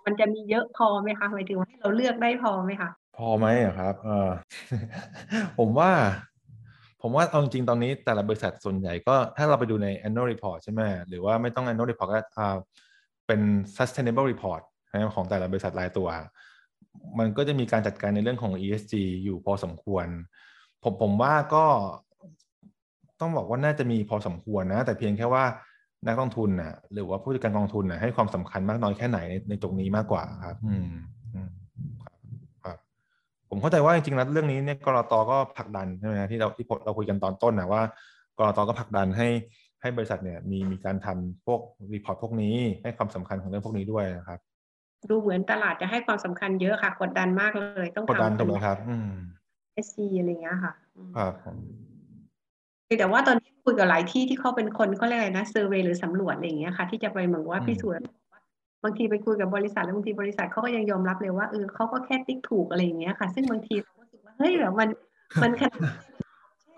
[0.05, 4.29] มันจะมีเยอะพอไหมคะหมายถึงว่าให้เราเลือกได้พอไหมคะพอไหมอะครับเออ
[5.57, 5.91] ผมว่า
[7.07, 12.47] ผมว่าเอาจริงๆตอนนี้แต่ละบริษัทส่วนใหญ่ก็ถ้าเราไปดูใน annual report ใช่ไหมหรือว่าไม่ต้อง annual report ก็
[13.27, 13.41] เป็น
[13.77, 14.61] sustainable report
[15.15, 16.07] ของแต่ละบริษัทรายตัว
[17.19, 18.93] มันก็จะมีการจัดการในเรื่องของ ESG
[19.23, 20.07] อยู่พอสมควร
[20.83, 21.65] ผมผมว่าก็
[23.19, 25.45] ต้องบอกว่าน่าจะมีพอสมควรนะ แต่เพียงแค่ว่า
[26.07, 30.87] นักลงทุนนะหรือว่าผู้จัดการกองทุนนะให้ความสำคัญมากน้อยแค่ไหนในในตรงนี้มากกว่าครับ อืม
[31.33, 31.64] อืมครับครับ
[33.49, 37.81] ผมเข้าใจว่าจริงๆแล้วเรื่องนี้เนี่ยกรตก็ผลักดันใช่ไหมฮะที่เราที่เราคุยกันตอนต้นนะว่า
[38.37, 39.27] กรตก็ผลักดันให้
[39.81, 41.59] ให้บริษัทเนี่ยมีมีการทำพวก
[41.93, 44.39] รีพอร์ตพวกนี้ให้ความสำคัญของเรื่องพวกนี้ด้วยนะครับ
[45.09, 49.09] ดูเหมือนตลาดจะให้ความสำคัญเยอะค่ะ กดดันมากเลยต้องกดดันทำถูกไหมครับ อืม
[49.73, 51.57] ESG อะไรเงี้ยค่ะอืมครับผม
[52.99, 58.05] แต่ว่าตอนนี้คุยกับหลายที่ที่เขาเป็นคนเขาเรียกอะไรนะ survey หรือสำรวจอะไรอย่างเงี้ยค่ะ ที่จะไปเหมือนว่าพิสูจน์
[58.85, 64.89] บางทีไปคุยกับบริษัทแล้วบางทีบริษัทเขาก็ยังยอมรับเลยว่าเออเขาก็แค่ติ๊กถูกอะไรอย่างเงี้ยค่ะ ซึ่งบางทีเราก็รู้สึกว่าเฮ้ยแบบมัน
[65.43, 65.79] มันขนาด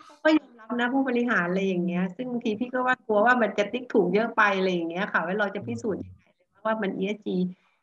[0.05, 6.23] เขาก็ยอมรับนะผู้บริหารอะไรอย่างเงี้ย ซึ่งบางทีพี่ก็ว่ากลัวว่ามันจะติ๊กถูกเยอะไปอะไรอย่างเงี้ยค่ะว่าเราจะพิสูจน์ยังไง
[6.65, 7.27] ว่ามัน ESG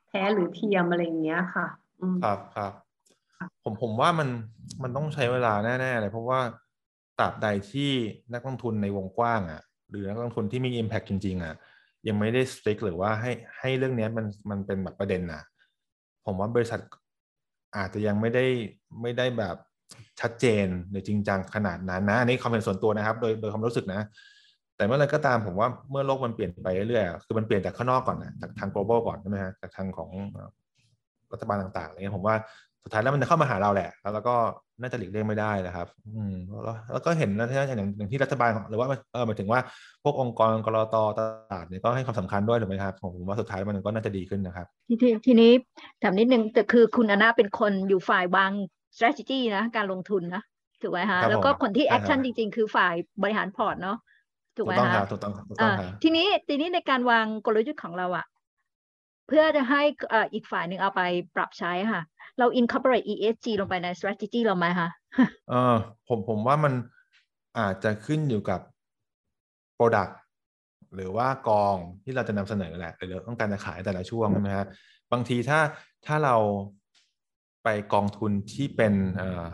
[0.09, 1.67] แท้หรือเทียมอะไรอย่างเงี้ยค่ะ
[2.01, 2.73] อืมครับครับ
[3.65, 4.29] ผมผมว่ามัน
[4.83, 6.41] มันต้องใช้เวลาแน่ๆเลยเพราะว่า
[7.19, 7.91] ตราบใดที่
[8.35, 11.55] นักลงทุนในวงกว้างอะ หรือนักลงทุนที่มี Impact จริง ๆอะ
[12.09, 15.43] ยังไม่ได้สเต็กหรือว่าให้ให้เรื่องนี้มันมันเป็นแบบประเด็นนะ
[16.27, 16.81] ผมว่าบริษัท
[17.77, 18.45] อาจจะยังไม่ได้
[19.03, 19.57] ไม่ได้แบบ
[20.21, 24.01] ชัดเจนหรือจริงจังขนาดนั้นนะอันนี้ความเห็นส่วนตัวนะครับ โดยโดยความรู้สึกนะ
[24.77, 30.11] แต่เมื่อไรก็ตามผมว่าเมื่อโลกมันเปลี่ยนไปเรื่อยๆคือมันเปลี่ยนจากข้างนอกก่อนนะจากทาง global ก่อนใช่ไหมฮะจากทางของ
[31.33, 32.37] รัฐบาลต่างๆอะไรเงี้ยผมว่า
[32.85, 34.37] สุดท้ายแล้วมันจะเข้ามาหาเราแหละ แล้วเราก็
[34.81, 39.61] น่าจะหลีกเลี่ยงไม่ได้นะครับ อืมแล้วแล้วก็เห็นแล้วที่อย่างอย่างที่รัฐบาลหรือว่าเออหมายถึงว่า
[40.05, 41.21] พวกองค์กรกรตต
[41.53, 45.53] ลาดเนี่ยก็ให้ความสำคัญด้วยถูกไหมครับผมว่าสุดท้ายมันก็น่าจะดีขึ้นนะครับทีทีทีนี้
[46.03, 48.53] ถามนิดนึงแต่คือคุณอนาเป็นคนอยู่ฝ่ายวาง
[48.97, 50.43] strategy นะการลงทุนนะ
[50.83, 53.99] ถูกไหมครัฮะบแล้วก็ผมคนที่ใช่ครับ action จริง ๆ คือฝ่ายบริหารพอร์ตเนาะ
[54.57, 58.27] ถูกไหมต้องคฮะรับถูกต้องถูกต้องอ่าครับทีนี้ทีนี้ในการวางกลยุทธ์ของเราอะ
[59.29, 61.03] เพื่อจะให้เอ่ออีกฝ่ายหนึ่งเอาไป
[61.37, 62.03] ปรับใช้ค่ะ
[62.39, 64.89] เรา incorporate ESG ลงไปใน strategy เราไหมคะ
[65.49, 65.75] เออ
[66.09, 66.73] ผมผมว่ามัน
[67.59, 68.61] อาจจะขึ้นอยู่กับ
[69.79, 70.13] Product
[70.95, 74.67] หรือว่ากองที่เราจะนำเสนอแหละหรือเราต้องการจะขายแต่ละช่วงใช่ไหมฮะ
[75.13, 75.61] บางทีถ้า
[76.07, 76.37] ถ้าเรา
[77.65, 79.47] ไปกองทุนที่เป็นเอ่อ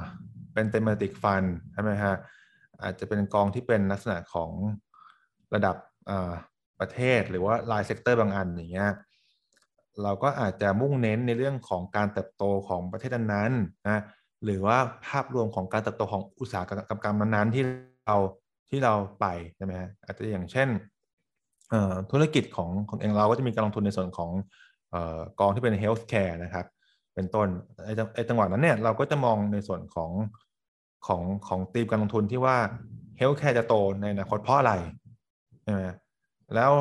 [0.55, 2.15] เป็น thematic fund ใช่ไหมฮะ
[2.83, 4.51] อาจจะเป็นกองที่เป็นลักษณะของ
[5.55, 5.77] ระดับ
[6.07, 6.33] เอ่อ
[6.81, 8.91] ประเทศหรือว่าราย sector บางอันอย่างเงี้ย
[10.03, 14.03] เราก็อาจจะมุ่งเน้นในเรื่องของการเติบโตของประเทศนั้นๆนะ
[14.45, 16.71] หรือว่าภาพรวมของการเติบโตของอุตสาหก
[17.05, 17.65] รรมนั้นๆที่
[18.07, 18.17] เรา
[18.71, 19.27] ที่เราไป
[19.57, 20.69] ใช่ไหมฮะอาจจะอย่างเช่น
[22.11, 24.31] ธุรกิจของของเองเราก็จะมีการลงทุนในส่วนของ
[24.95, 26.67] เอ่อกองที่เป็น healthcare นะครับ
[27.15, 27.49] เป็นต้น
[27.85, 30.11] ไอ้จังไอ้จังหวะนั้นเนี่ยเราก็จะมองในส่วนของ
[31.07, 32.57] ของของธีมการลงทุนที่ว่า
[33.21, 34.73] healthcare จะโตในอนาคตเพราะอะไร
[35.63, 35.81] ใช่ไหม
[36.55, 36.73] แล้ว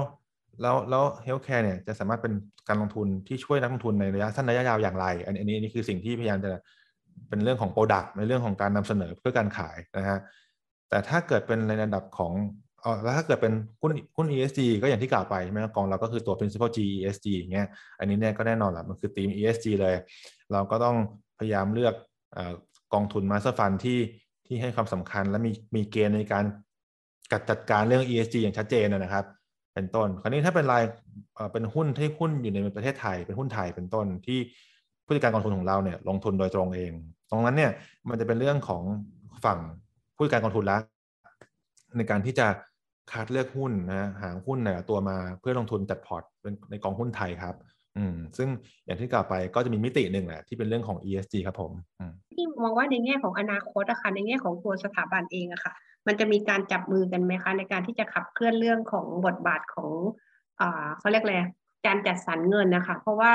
[0.62, 2.34] แล้วแล้ว healthcare เนี่ยจะสามารถเป็น
[2.68, 6.52] การลงทุนที่ช่วยนักลงทุนในระยะสั้นระยะยาวอย่างไร อันนี้อันนี้อันนี้คือสิ่งที่พยายามจะ
[7.30, 10.20] เป็นเรื่องของ Product ในเรื่องของการนำเสนอเพื่อการขายนะฮะ
[10.90, 12.34] แต่ถ้าเกิดเป็นในระดับของ
[12.82, 17.68] เออแล้วถ้าเกิดเป็นหุ้นหุ้น ESG ก็อย่างที่กล่าวไปใช่ไหมกองเราก็คือตัว principal G ESG อย่างเงี้ย
[18.00, 19.96] อันนี้เนี่ยก็แน่นอนแหละมันคือธีม ESG เลย
[20.52, 20.96] เราก็ต้อง
[21.40, 21.94] พยายามเลือก
[22.38, 22.40] อ
[22.94, 24.00] กองทุน Master Fund ที่
[24.46, 26.46] ที่ให้ความสำคัญและมีมีเกณฑ์ในการ
[27.32, 29.26] จัดจัดการเรื่อง ESG อย่างชัดเจนนะครับ
[29.74, 30.84] เป็นต้น คราวนี้ถ้าเป็นราย
[31.54, 34.40] เป็นหุ้นที่หุ้นอยู่ในประเทศไทย เป็นหุ้นไทยเป็นต้นที่
[35.06, 36.92] ผู้จัดการกองทุนของเราเนี่ยลงทุนโดยตรงเอง
[37.30, 37.72] ตรงนั้นเนี่ย
[38.10, 38.84] มันจะเป็นเรื่องของ
[39.46, 39.60] ฝั่ง
[40.16, 40.78] ผู้จัดการกองทุนละ
[41.98, 42.48] ในการที่จะ
[43.12, 46.24] คัดเลือกหุ้นนะหาหุ้นในละตัวมาเพื่อลงทุนจัดพอร์ต
[46.72, 47.56] ในกองหุ้นไทยครับ
[47.98, 48.50] อืม ซึ่ง
[48.86, 55.74] อย่างที่กล่าวไปก็จะมีมิติหนึ่งแหละที่เป็นเรื่องของ ESG ครับผมอืมที่มองว่าในแง่ของอนาคตอะค่ะในแง่ของตัวสถาบันเองอะค่ะ
[56.08, 59.92] มันจะมีการจับมือกันไหมคะ ในการที่จะขับเคลื่อนเรื่องของบทบาทของ
[60.60, 61.36] อ่าเขาเรียกอะไร
[61.88, 63.32] การจัดสรรเงินนะคะ เพราะว่า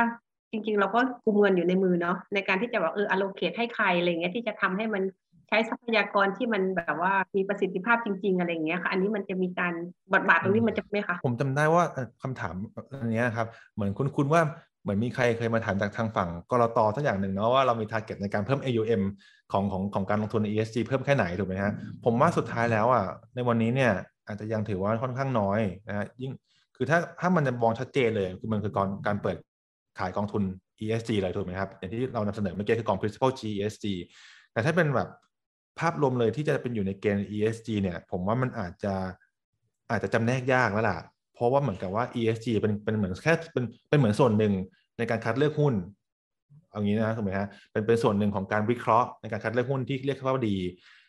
[0.51, 5.03] จริงๆ เราก็กุมเงินอยู่ในมือเนาะในการที่จะแบบเออ allocate ให้ใครอะไรเงี้ยที่จะทำให้มัน
[5.49, 9.73] ใช้ทรัพยากรที่มันแบบว่ามีประสิทธิภาพจริง ๆ อะไรเงี้ยค่ะ อันนี้มันจะมีการ
[10.13, 12.55] บทบาทตรงนี้มันจะไหมคะผมจำได้ว่าเอ่อคำถาม
[13.01, 14.43] อันนี้ครับ เหมือนคุณคุณว่า
[14.85, 19.03] เหมือนมีใครเคยมาถามจากทางฝั่งกรตสักอย่างหนึ่งเนาะว่าเรามี t a r g e t ในการเพิ่ม AUM
[19.53, 21.73] ของของของการลงทุนใน ESG เพิ่มแค่ไหนถูกไหมฮะ
[22.05, 23.05] ผมว่าสุดท้ายแล้วอะ
[23.35, 23.93] ในวันนี้เนี่ย
[24.27, 26.33] อาจจะยังถือว่าค่อนข้างน้อยนะฮะยิ่ง
[26.77, 29.37] คือถ้าถ้ามันจะมองชัดเจนเลยคือมันคือการการเปิด
[29.99, 30.43] ขายกองทุน
[30.81, 33.87] ESG เลยถูกไหมครับอย่างที่เรานำเสนอเมื่อกี้คือกอง principal GESG
[34.53, 35.09] แต่ถ้าเป็นแบบ
[35.81, 38.95] ภาพรวมเลยที่จะเป็นอยู่ในเกณฑ์ ESG เนี่ย ผมว่ามันอาจจะ
[39.91, 40.99] อาจจะจำแนกยากแล้วล่ะ
[41.35, 44.53] เพราะว่าเหมือนกับว่า ESG เป็นเป็นเหมือนแค่เป็นเป็นเหมือนส่วนหนึ่ง
[44.99, 45.75] ในการคัดเลือกหุ้น
[46.71, 50.57] เอางี้นะถูกไหมฮะเป็นเป็นส่วนหนึ่งของการวิเคราะห์ในการคัดเลือกหุ้นที่เรียกว่าดี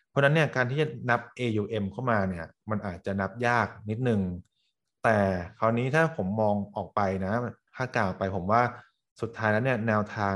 [0.09, 4.21] เพราะนั้นเนี่ยการที่จะนับ AUM เข้ามาเนี่ย มันอาจจะนับยากนิดนึง
[5.03, 5.17] แต่
[5.59, 7.33] คราวนี้ถ้าผมมองออกไปนะ
[7.75, 8.61] ถ้ากล่าวไปผมว่า
[9.21, 10.35] สุดท้ายแล้วเนี่ยแนวทาง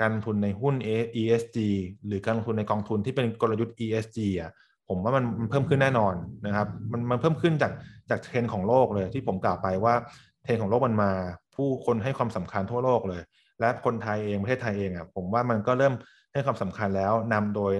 [0.00, 0.74] การลงทุนในหุ้น
[1.20, 1.58] ESG
[2.06, 4.50] หรือการลงทุนในกองทุนที่เป็นกลยุทธ์ ESG อะ
[4.88, 6.14] ผมว่ามันมันเพิ่มขึ้นแน่นอน
[6.46, 7.72] นะครับ มันมันเพิ่มขึ้นจาก
[8.10, 9.94] จากเทรนด์ของโลกเลยที่ผมกล่าวไปว่า
[10.42, 11.10] เทรนด์ของโลกมันมา
[11.56, 13.22] ผู้คนให้ความสำคัญทั่วโลกเลย
[13.60, 15.94] และคนไทยเองประเทศไทยเองอะผมว่ามันก็เริ่ม
[16.32, 17.72] ให้ความสำคัญแล้วนำโดย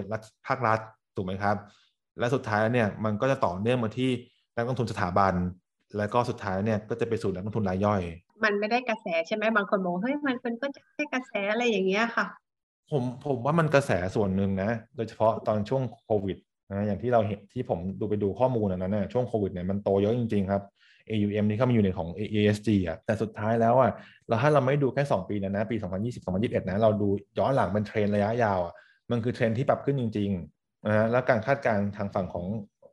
[0.47, 0.79] ภาครัฐ
[1.15, 1.55] ถูกไหมครับ
[2.19, 4.09] และสุดท้ายเนี่ยมันก็จะต่อเนื่องมาที่
[4.55, 5.33] นักลงทุนสถาบัน
[5.97, 8.01] แล้วก็สุดท้ายเนี่ยก็จะไปสู่นักลงทุนรายย่อย
[8.43, 12.25] มันไม่ใช่กระแสใช่ไหมบางคนบอกเฮ้ยมันเป็นก็จะแค่กระแสอะไรอย่างเงี้ยค่ะ
[12.91, 16.37] ผมผมว่ามันกระแสส่วนหนึ่งนะ โดยเฉพาะตอนช่วงโควิด
[16.69, 20.63] นะอย่างที่เราเห็นที่ผมดูไปดูข้อมูลนั้นนะช่วงโควิดเนี่ยมันโตเยอะจริง ๆ ครับ
[21.09, 23.91] AUM ที่เข้ามาอยู่ในของ ESG อะแต่สุดท้ายแล้วอะ
[24.27, 27.07] เราถ้าเราไม่ดูแค่ 2 ปีนะนะปี 2020 2021 นะเราดู
[27.39, 28.73] ย้อนหลังเป็นเทรนด์ระยะยาวอะ
[29.11, 32.45] มันคือเทรนด์ที่ปรับขึ้นจริงๆนะแล้วการคาดการณ์ทางฝั่งของ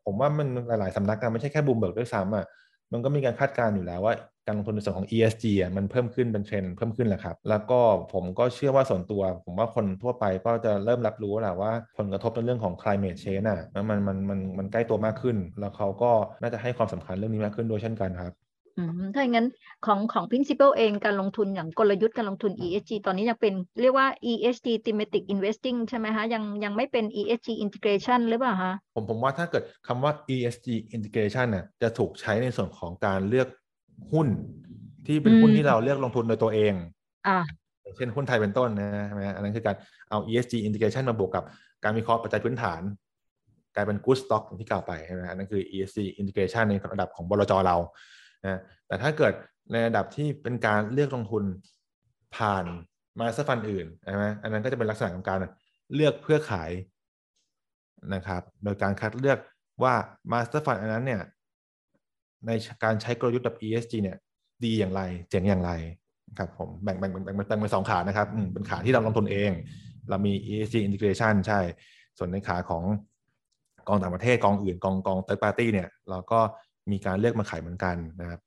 [0.04, 2.46] ผมว่ามันหลายๆสำนักงานไม่ใช่แค่บูมเบิร์กด้วยซ้ำอะ
[2.92, 4.14] มันก็มีการคาดการณ์อยู่แล้วว่า
[4.46, 7.80] การลงทุนในส่วนของ ESG อะมันเพิ่มขึ้นเป็นเทรนเพิ่มขึ้นแหละครับ แล้วก็
[8.12, 16.10] ผมก็เชื่อว่าส่วนตัว ผมว่าคนทั่วไปก็จะเริ่มรับรู้แหละว่าผลกระทบในเรื่องของ climate change อะมันมันมันมันใกล้ตัวมากขึ้น แล้วเขาก็
[16.42, 18.32] น่าจะให้ความสำคัญเรื่องนี้มากขึ้นด้วยเช่นกันครับ
[19.14, 19.46] ถ้าอย่างนั้น
[19.86, 30.66] ของของ principal เองการลงทุนอย่างกลยุทธ์การลงทุน ESG ตอนนี้ยังเป็นเรียกว่า ESG thematic investing ใช่ไหมคะยังยังไม่เป็น ESG integration หรือเปล่าคะผมผมว่าถ้าเกิดคำว่า ESG
[30.96, 33.48] integration น่ะจะถูกใช้ในส่วนของการเลือก
[34.12, 34.28] หุ้น
[35.06, 36.74] ที่เป็นหุ้นที่เราเลือกลงทุนโดยตัวเอง
[37.28, 37.38] อ่า
[37.96, 39.76] เช่นหุ้นไทยเป็นต้นนะใช่ไหมอันนั้นคือการ
[40.10, 41.44] เอา ESG integration มาบวกกับ
[41.84, 42.80] การวิเคราะห์ปัจจัยพื้นฐาน
[43.74, 47.76] กลายเป็น good stock ที่กล่าวไปใช่ไหมอันนั้นคือ ESG integration ในระดับของบลจเรา
[48.44, 49.32] นะแต่ถ้าเกิด
[49.72, 51.44] ในระดับที่เป็นการเลือกลงทุน
[52.36, 52.64] ผ่าน
[53.18, 55.38] master fund อื่นใช่ไหมอันนั้นก็จะเป็นลักษณะของการ
[55.94, 56.70] เลือกเพื่อขาย
[58.14, 59.38] นะครับ โดยการคัดเลือก
[59.82, 59.94] ว่า
[60.32, 61.22] master fund อันนั้นเนี่ย
[62.46, 62.50] ใน
[62.84, 64.16] การใช้กลยุทธ์แบบ ESG เนี่ย
[64.64, 65.70] ดีอย่างไรเจ๋งอย่างไร
[66.38, 69.50] ครับผมแบ่งแบ่งแบ่งแบ่งเป็นสองขานะครับเป็นขาที่เราลงทุนเอง
[70.10, 71.60] เรามี ESG integration ใช่
[72.18, 72.82] ส่วนในขาของ
[73.88, 76.40] กองต่างประเทศกองอื่นกองกอง third party เนี่ย เราก็
[76.90, 78.40] มีการเลือกมาขายเหมือนกันนะครับ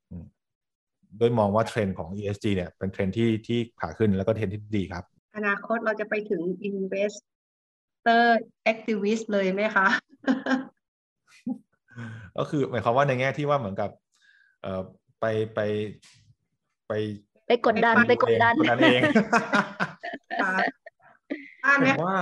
[1.17, 5.03] โดยมองว่าเทรนด์ของ ESG เนี่ยเป็นเทรนด์ที่ที่ขาขึ้นแล้วก็เทรนด์ที่ดีครับ
[5.35, 8.25] อนาคตเราจะไปถึง investor
[8.71, 9.87] activist เลยไหมคะ
[12.37, 13.89] ก็คือหมายความว่าในแง่ที่ว่าเหมือนกับ
[14.61, 14.81] เอ่อ
[15.19, 15.25] ไป
[15.55, 15.59] ไป
[16.87, 16.91] ไป
[17.47, 19.01] ไปกดดันไปกดดันกดดันเอง
[21.87, 22.17] ผมว่า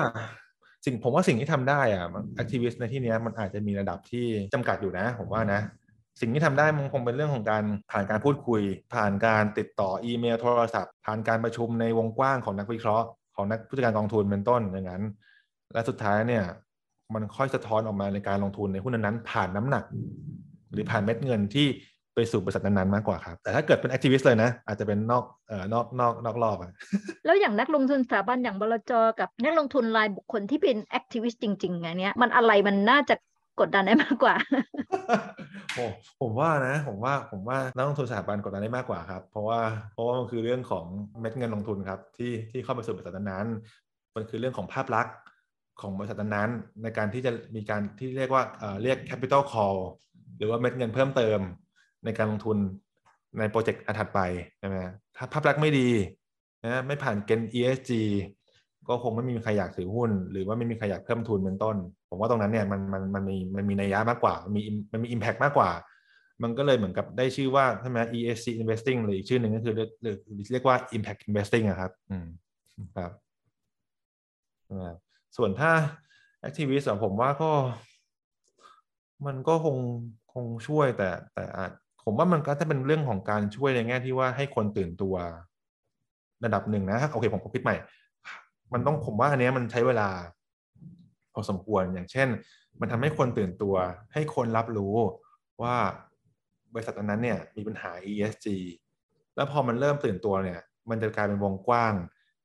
[0.86, 2.08] สิ่งผมว่าสิ่งที่ทำได้อะ
[2.42, 5.62] activist ในที่นี้มันอาจจะมีระดับที่จำกัดอยู่นะ ผมว่านะ
[6.22, 8.62] สิ่งที่ทำได้มันคงเป็นเรื่องของการผ่านการพูดคุย
[8.94, 15.04] ผ่านการติดต่ออีเมลโทรศัพท์ ผ่านการประชุมในวงกว้างของนักวิเคราะห์ของนักผู้จัดการกองทุนเป็นต้นอย่างนั้น
[15.74, 16.44] และสุดท้ายเนี่ย
[17.16, 19.84] มันค่อยสะท้อนออกมาในการลงทุนในหุ้นนั้นผ่านน้ำหนัก
[20.74, 21.68] หรือผ่านเม็ดเงินที่
[22.16, 26.72] ไปสู่บริษัทนั้นๆมากกว่าครับ แต่ถ้าเกิดเป็น activist เลยนะ อาจจะเป็นนอกเอ่อนอกนอกนอกรอบอะ
[27.26, 33.16] แล้วอย่างนักลงทุนสถาบันอย่างบลจกับนักลงทุนรายบุคคลที่เป็น activist จริงๆไงเนี้ยมันอะไรมันน่าจะ
[33.60, 34.36] กดดันได้มากกว่า
[35.76, 35.86] โอ้
[36.22, 39.60] ผมว่านะ ผมว่าผมว่านักลงทุนสถาบันกดดันได้มากกว่าครับ เพราะว่า
[39.94, 40.86] เพราะว่ามันคือเรื่องของ
[41.20, 43.48] เม็ดเงินลงทุนครับที่ที่เข้าไปสู่บริษัทนั้น
[44.16, 45.14] มันคือเรื่องของภาพลักษณ์
[45.82, 46.50] ของบริษัทนั้น
[46.84, 48.44] ในการที่จะมีการที่เรียกว่า
[48.84, 49.78] เรียก capital call
[50.38, 51.40] หรือว่าเม็ดเงินเพิ่มเติม
[52.06, 52.58] ในการลงทุน
[53.40, 54.20] ในโปรเจกต์อันถัดไป
[54.60, 54.76] ใช่ไหม
[55.18, 55.90] ถ้าภาพลักษณ์ไม่ดี
[56.66, 57.92] นะไม่ผ่านเกณฑ์ ESG
[58.88, 61.76] ก็คงไม่มีใครอยากถือหุ้น หรือว่าไม่มีใครอยากเพิ่มทุนเป็นต้น
[62.10, 64.62] ผมว่าตรงนั้นเนี่ยมันมันมันมีมันมีนัยยะมากกว่า มันมี
[64.92, 65.72] มันมี impact มากกว่า
[66.44, 69.74] มันก็เลยเหมือนกับได้ชื่อว่าใช่ไหม ESG investing หรืออีกชื่อหนึ่งก็คือ
[70.52, 72.26] เรียกว่า impact investing อะครับ อืม
[72.98, 73.12] ครับ
[75.38, 75.72] ส่วนถ้า
[76.44, 77.52] activist ผมว่าก็
[79.26, 79.78] มันก็คง
[80.34, 81.72] คงช่วยแต่ แต่อาจ
[82.06, 85.16] ผมว่ามันก็จะเป็นเรื่องของการช่วยในแง่ที่ว่าให้คนตื่นตัว
[86.46, 87.76] ระดับหนึ่งนะโอเคผมคิดใหม่
[88.74, 90.10] มันต้องผมว่าอันนี้มันใช้เวลา
[91.34, 92.28] พอสมควรอย่างเช่น
[92.80, 93.76] มันทำให้คนตื่นตัว
[94.14, 94.96] ให้คนรับรู้
[95.62, 95.76] ว่า
[96.74, 98.48] บริษัทนั้นเนี่ยมีปัญหา ESG
[99.36, 100.60] แล้วพอมันเริ่มตื่นตัวเนี่ย
[100.90, 101.94] มันจะกลายเป็นวงกว้าง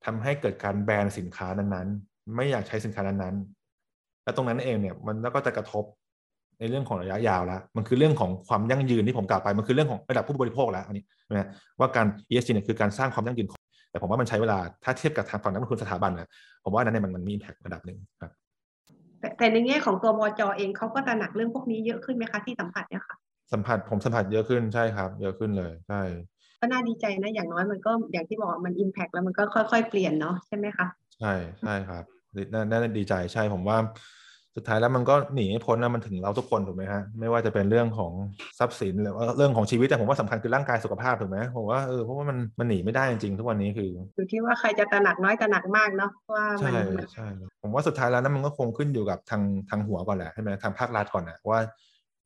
[0.05, 1.89] ทำให้เกิดการแบนสินค้านั้น
[2.35, 5.85] ไม่อยากใช้สินค้านั้นๆแล้วตรงนั้นเองเนี่ยมันก็จะกระทบ
[6.61, 11.49] ในเรื่องของระยะยาวแล้ว มันคือเรื่องของความยั่งยืนที่ผมกล่าวไป มันคือเรื่องของระดับผู้บริโภคแล้วอันนี้นะ
[11.79, 13.47] ว่าการ ESG เนี่ยคือการสร้างความยั่งยืน
[13.91, 16.29] แต่ผมว่ามันใช้เวลาถ้าเทียบกับทางฝั่งนักลงทุนสถาบันนะ
[16.65, 18.33] ผมว่านั้นเนี่ยมันมันมีอิมแพคระดับหนึ่งครับ
[19.21, 23.17] แต่แต่ในแง่ของตัวบจเองเขาก็ตระหนักเรื่องพวกนี้เยอะขึ้นไหมคะที่สัมผัสเนี่ยค่ะ
[23.53, 26.01] สัมผัสผมสัมผัสเยอะขึ้นใช่ครับ เยอะขึ้นเลยใช่
[26.61, 30.87] ก็น่าดีใจนะอย่างน้อยมันก็อย่างที่บอกมันอิมแพกแล้วมันก็ค่อย ๆ เปลี่ยนเนาะใช่ไหมคะ
[31.21, 32.05] ใช่ใช่ครับ
[32.53, 33.79] น่าน่าดีใจใช่ผมว่า
[34.57, 38.13] สุดท้ายแล้วมันก็หนีไม่พ้นนะมันถึงเราทุกคนถูกไหมฮะไม่ว่าจะเป็นเรื่องของ
[38.59, 47.27] ทรัพย์สินหรือว่าเรื่องของชีวิตแต่ผมว่าสำคัญคือร่างกายสุขภาพถูกไหมผมว่าเออเพราะว่ามันมันหนีไม่ได้จริงๆทุกวันนี้คืออยู่ที่ว่าใครจะตระหนักน้อยตระหนักมากเนาะว่ามัใช่นมันใช่
[47.63, 51.61] ผมว่าสุดท้ายแล้วนั้นมันก็คงขึ้นอยู่กับทางทางหัวก่อนแหละใช่ไหมทางภาครัฐก่อนนะว่า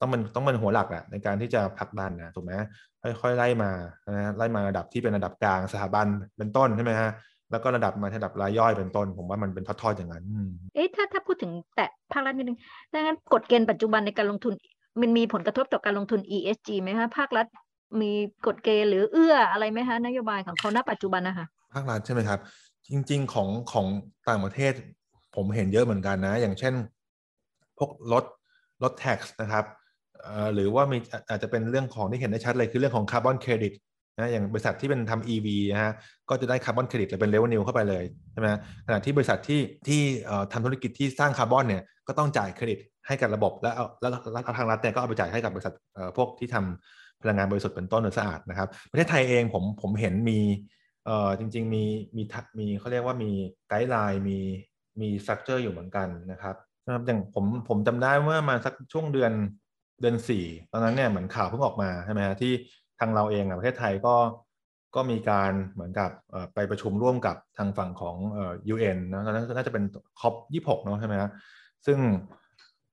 [0.01, 2.53] ต้องมันต้องเป็นหัวหลักแหละในการที่จะผลักดันนะถูกไหม
[3.21, 3.71] ค่อยๆไล่มา
[4.11, 6.07] นะไล่มาระดับที่เป็นระดับกลางสถาบัน
[6.39, 7.11] เป็นต้นใช่ไหมฮะ
[7.51, 12.59] แล้วก็ระดับมาระดับรายย่อยเป็นต้น ผมว่ามันเป็นทอดๆอย่างนั้นอืมเอ๊ะถ้าถ้าพูดถึงแตะภาครัฐนิดนึง
[12.95, 14.55] ดังนั้นกฎเกณฑ์ปัจจุบันในการลงทุน
[15.01, 17.47] มันมีผลกระทบต่อการลงทุน ESG ไหมคะภาครัฐ
[18.01, 18.13] มี
[18.47, 22.39] กฎเกณฑ์หรือเอื้ออะไรไหมคะนโยบายของเขาณปัจจุบันนะคะภาครัฐใช่ไหมครับ
[22.89, 23.87] จริง ๆ ของของ
[24.29, 24.73] ต่างประเทศ
[25.37, 26.75] ผมเห็นเยอะเหมือนกันนะ อย่างเช่น
[27.79, 28.25] พวกลด
[28.83, 29.65] ลด tax นะครับ
[30.23, 33.73] เอ่อหรือว่ามีอาอาจจะเป็นเรื่องของที่เห็นได้ชัดเลยคือเรื่องของคาร์บอนเครดิต
[34.21, 35.93] นะอย่างบริษัทที่เป็นทำ EV นะฮะ
[36.29, 38.49] ก็จะได้คาร์บอนเครดิตเป็น revenue เข้าไปเลยใช่ไหม
[38.87, 40.01] ขณะที่บริษัทที่ที่
[40.53, 44.11] ทำธุรกิจที่สร้างคาร์บอนเนี่ยก็ต้องจ่ายเครดิตให้กับระบบ แล้วเอาแล้ว
[44.59, 45.75] ทางรัฐเนี่ยก็เอาไปจ่ายให้กับบริษัท
[46.17, 50.39] พวกที่ทำพลังงานบริสุทธิ์เป็นต้นหรือสะอาดนะครับประเทศไทยเองผมผมเห็นมี
[51.05, 51.85] เอ่อจริง ๆ มี
[52.17, 52.23] มี
[52.59, 53.31] มีเขาเรียกว่ามี
[53.69, 54.39] guideline มี
[55.01, 56.57] มี structure อยู่เหมือนกันนะครับ
[56.87, 59.33] นะครับอย่างผมผมจำได้เมื่อมาสักช่วงเดือน
[60.01, 62.53] เดือนสี่ตอนนั้นเนี่ยเหมือนข่าวเพิ่งออกมาใช่ไหมฮะที่
[63.01, 64.17] ทางเราเองอะประเทศไทยก็
[64.95, 66.11] ก็มีการเหมือนกับ
[66.55, 69.85] ไปประชุมร่วมกับทางฝั่งของเอ่อ UN นะตอนนั้นน่าจะเป็น
[70.21, 71.31] คอปยี่หกเนาะใช่ไหมฮะ
[71.87, 71.99] ซึ่ง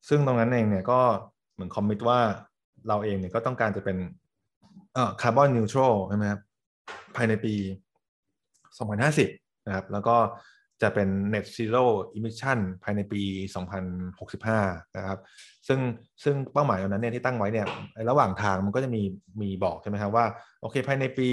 [0.10, 1.00] ซึ่งตรงนั้นเองเนี่ยก็
[1.54, 2.20] เหมือนคอมมิตว่า
[2.88, 3.98] เราเองเนี่ยก็ต้องการจะเป็น
[4.94, 6.42] เอ่อคาร์บอนนิวทรัลใช่ไหมครับ
[7.16, 7.54] ภายในปี
[8.76, 10.16] 2050 นะครับ แล้วก็
[10.82, 11.84] จะเป็น net zero
[12.16, 13.22] emission ภายในปี
[14.10, 15.20] 2065 นะครับ
[15.68, 15.80] ซึ่ง
[16.24, 17.68] ซึ่งเป้าหมายตรงนั้นเนี่ยที่ตั้งไว้เนี่ย
[18.10, 19.02] ระหว่างทางมันก็จะมี
[19.42, 20.26] มีบอกใช่ไหมครับว่า
[20.62, 21.28] โอเคภายในปี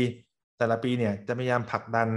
[0.59, 2.09] แต่ละปีเนี่ยจะพยายามผลักดัน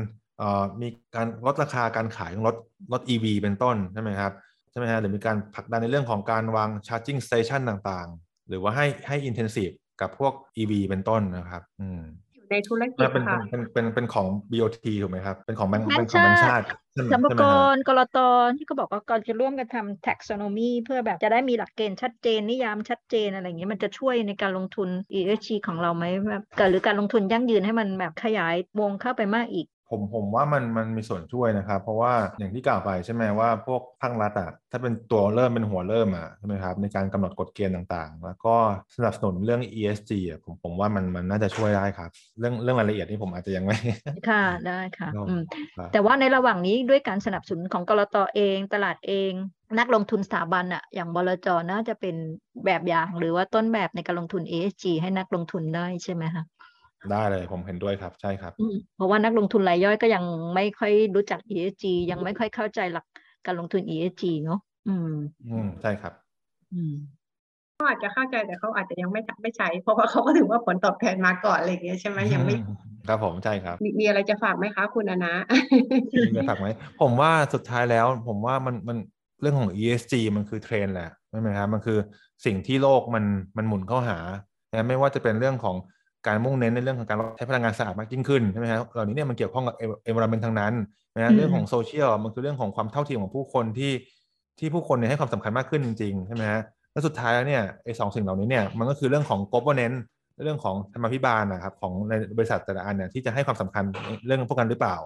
[0.81, 2.55] มีการลดราคาการขายของรถ
[2.93, 4.33] รถ EV เป็นต้นใช่ไหมครับ
[4.71, 12.01] ใช่ไหมฮะหรือมีการผลักดันในเรื่องของการวาง charging station ต่างๆ หรือว่าให้ให้ intensive กับพวก EV เป็นต้นนะครับ อืม
[12.51, 18.17] ในธุรกิจแล้วเป็นค่ะเป็นเป็นเป็นของ BOT ถูกไหมครับ เป็นของแบงค์แบงค์เป็นของแบงค์ชาชาติติใช่ไหมสรรพใช่ไหกมฮะรกรต
[18.57, 38.55] ที่เขาบอกว่าก่อนจะร่วมกันทำ taxonomy เพื่อแบบจะได้มีหลักเกณฑ์ชัดเจนนิยามชัดเจนอะไรอย่างเงี้ยมันจะช่วยในการลงทุน ESG ของเราไหมแบบหรือการลงทุนยั่งยืนให้มันแบบขยายวงเข้าไปมากอีก ผมผมว่ามันมันมีส่วนช่วยนะครับ เพราะว่าอย่างที่กล่าวไปใช่ไหมว่าพวกภาครัฐอะถ้าเป็นตัวเริ่มเป็นหัวเริ่มอะใช่ไหมครับในการกำหนดกฎเกณฑ์ต่างๆ แล้วก็
[38.95, 42.09] สนับสนุนเรื่อง ESG อะผมผมว่ามันมันน่าจะช่วยได้ครับ
[42.39, 43.77] เรื่องเรื่องรายละเอียดนี่ผมอาจจะยังไม่
[44.29, 45.41] ค่ะได้ค่ะครับอืม
[45.77, 49.31] ครับแต่ว่าในระหว่างนี้ด้วยการสนับสนุนของกรตเอง ตลาดเอง
[49.79, 52.15] นักลงทุนสถาบันอะอย่างบลจน่าจะเป็น
[52.65, 56.43] แบบอย่างหรือว่าต้นแบบในการลงทุน ESG ให้นักลงทุนได้ใช่ไหมคะ
[57.11, 60.23] ได้เลยผมเห็นด้วยครับใช่ครับอืมเพราะว่านักลงทุนรายย่อยก็ยัง
[60.55, 63.05] ไม่ค่อยรู้จัก ESG ยังไม่ค่อยเข้าใจหลัก
[63.45, 65.13] การลงทุน ESG เนอะอืม
[65.47, 66.13] อืมใช่ครับ
[66.73, 66.93] อืม
[67.75, 72.55] เขาอาจจะเข้าใจแต่เขาอาจจะยังไม่ไม่ใช้ เพราะว่าเขาก็ถือว่าผลตอบแทนมาก่อนอะไรอย่างเงี้ยใช่ไหมยังไม่
[73.07, 75.33] ครับผมใช่ครับ มีมีอะไรจะฝากไหมคะคุณอนะ
[76.13, 76.67] มีอะไรฝากไหม
[77.01, 78.97] ผมว่าสุดท้ายแล้ว ผมว่ามันมัน
[79.41, 81.97] เรื่องของ ESG มันคือเทรนด์แหละใช่ไหมครับมันคือ
[82.45, 83.25] สิ่งที่โลกมัน
[83.57, 84.17] มันหมุนเข้าหา
[84.73, 85.75] นะไม่ว่าจะเป็นเรื่องของ
[86.25, 89.75] การมุ่งเน้นในเรื่องของการใช้พลังงานสะอาดมากยิ่งขึ้นใช่ไหมครับเหล่านี้เนี่ยมันเกี่ยวข้องกับ
[90.09, 90.73] environment ทั้งนั้น
[91.15, 93.91] นะอืมเรื่องของโซเชียลมันคือเรื่องของความเท่าเทียมของผู้คนที่
[94.59, 96.61] ที่ผู้คนเนี่ยให้ความสำคัญมากขึ้นจริงๆใช่ไหมฮะ
[96.91, 99.99] แล้วสุดท้ายแล้วเนี่ยไอ้สองสิ่งเหล่านี้เนี่ยมันก็คือเรื่องของ governance
[100.43, 103.83] เรื่องของธรรมาภิบาลนะครับของในบริษัทแต่ละอันเนี่ยที่จะให้ความสำคัญ
[104.25, 104.97] เรื่องพวกนั้นหรือเปล่า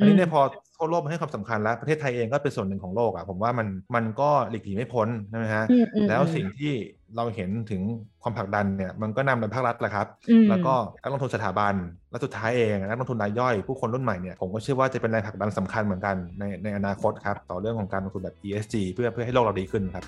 [0.00, 0.40] อันนี้เนี่ยพอ
[0.76, 6.72] ทั่วโลกมันให้ความสำคัญแล้ว ประเทศไทยเองก็เป็นส่วนหนึ่งของโลกอะผมว่ามันมันก็หลีกหนีไม่พ้นใช่ไหมฮะอืมอืมแล้วอืมสิ่งที่
[7.16, 7.82] เราเห็นถึง
[8.22, 11.74] ความผลักดันเนี่ยมันก็นำโดยภาครัฐแหละครับอืมแล้วก็นักลงทุนสถาบัน
[12.10, 20.04] และสุดท้ายเองนักลงทุนรายย่อยผู้คนรุ่นใหม่เนี่ยผมก็เชื่อว่าจะเป็นแรงผลักดันสำคัญเหมือนกันในในอนาคตครับต่อเรื่องของการลงทุนแบบ ESG เพื่อเพื่อให้โลกเราดีขึ้นครับ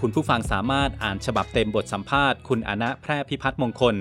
[0.00, 3.94] คุณผู้ฟังสามารถอ่านฉบับเต็มบทสัมภาษณ์คุณอนะแพร่พิพัฒน์มงคล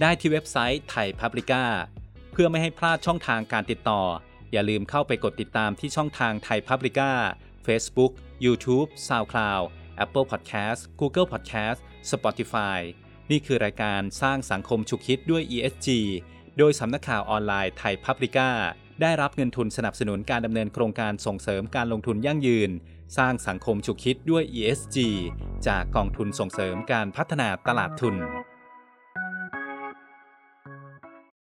[0.00, 1.64] ได้ที่เว็บไซต์ไทยพับลิก้า
[2.04, 4.02] เพื่อไม่ให้พลาดช่องทางการติดต่อ
[4.52, 7.10] อย่าลืมเข้าไปกดติดตามที่ช่องทางไทยพับลิก้า
[7.66, 8.12] Facebook
[8.44, 9.64] YouTube SoundCloud
[10.04, 11.78] Apple Podcast Google Podcast
[12.10, 12.78] Spotify
[13.30, 15.88] นี่คือรายการสร้างสังคมฉุกคิดด้วย ESG
[16.58, 18.50] โดยสำนักข่าวออนไลน์ไทยพับลิก้า
[19.00, 22.70] ได้รับเงินทุนสนับสนุนการดำเนินโครงการส่งเสริมการลงทุนยั่งยืน
[23.18, 24.98] สร้างสังคมฉุกคิดด้วย ESG
[25.66, 28.16] จากกองทุนส่งเสริมการพัฒนาตลาดทุน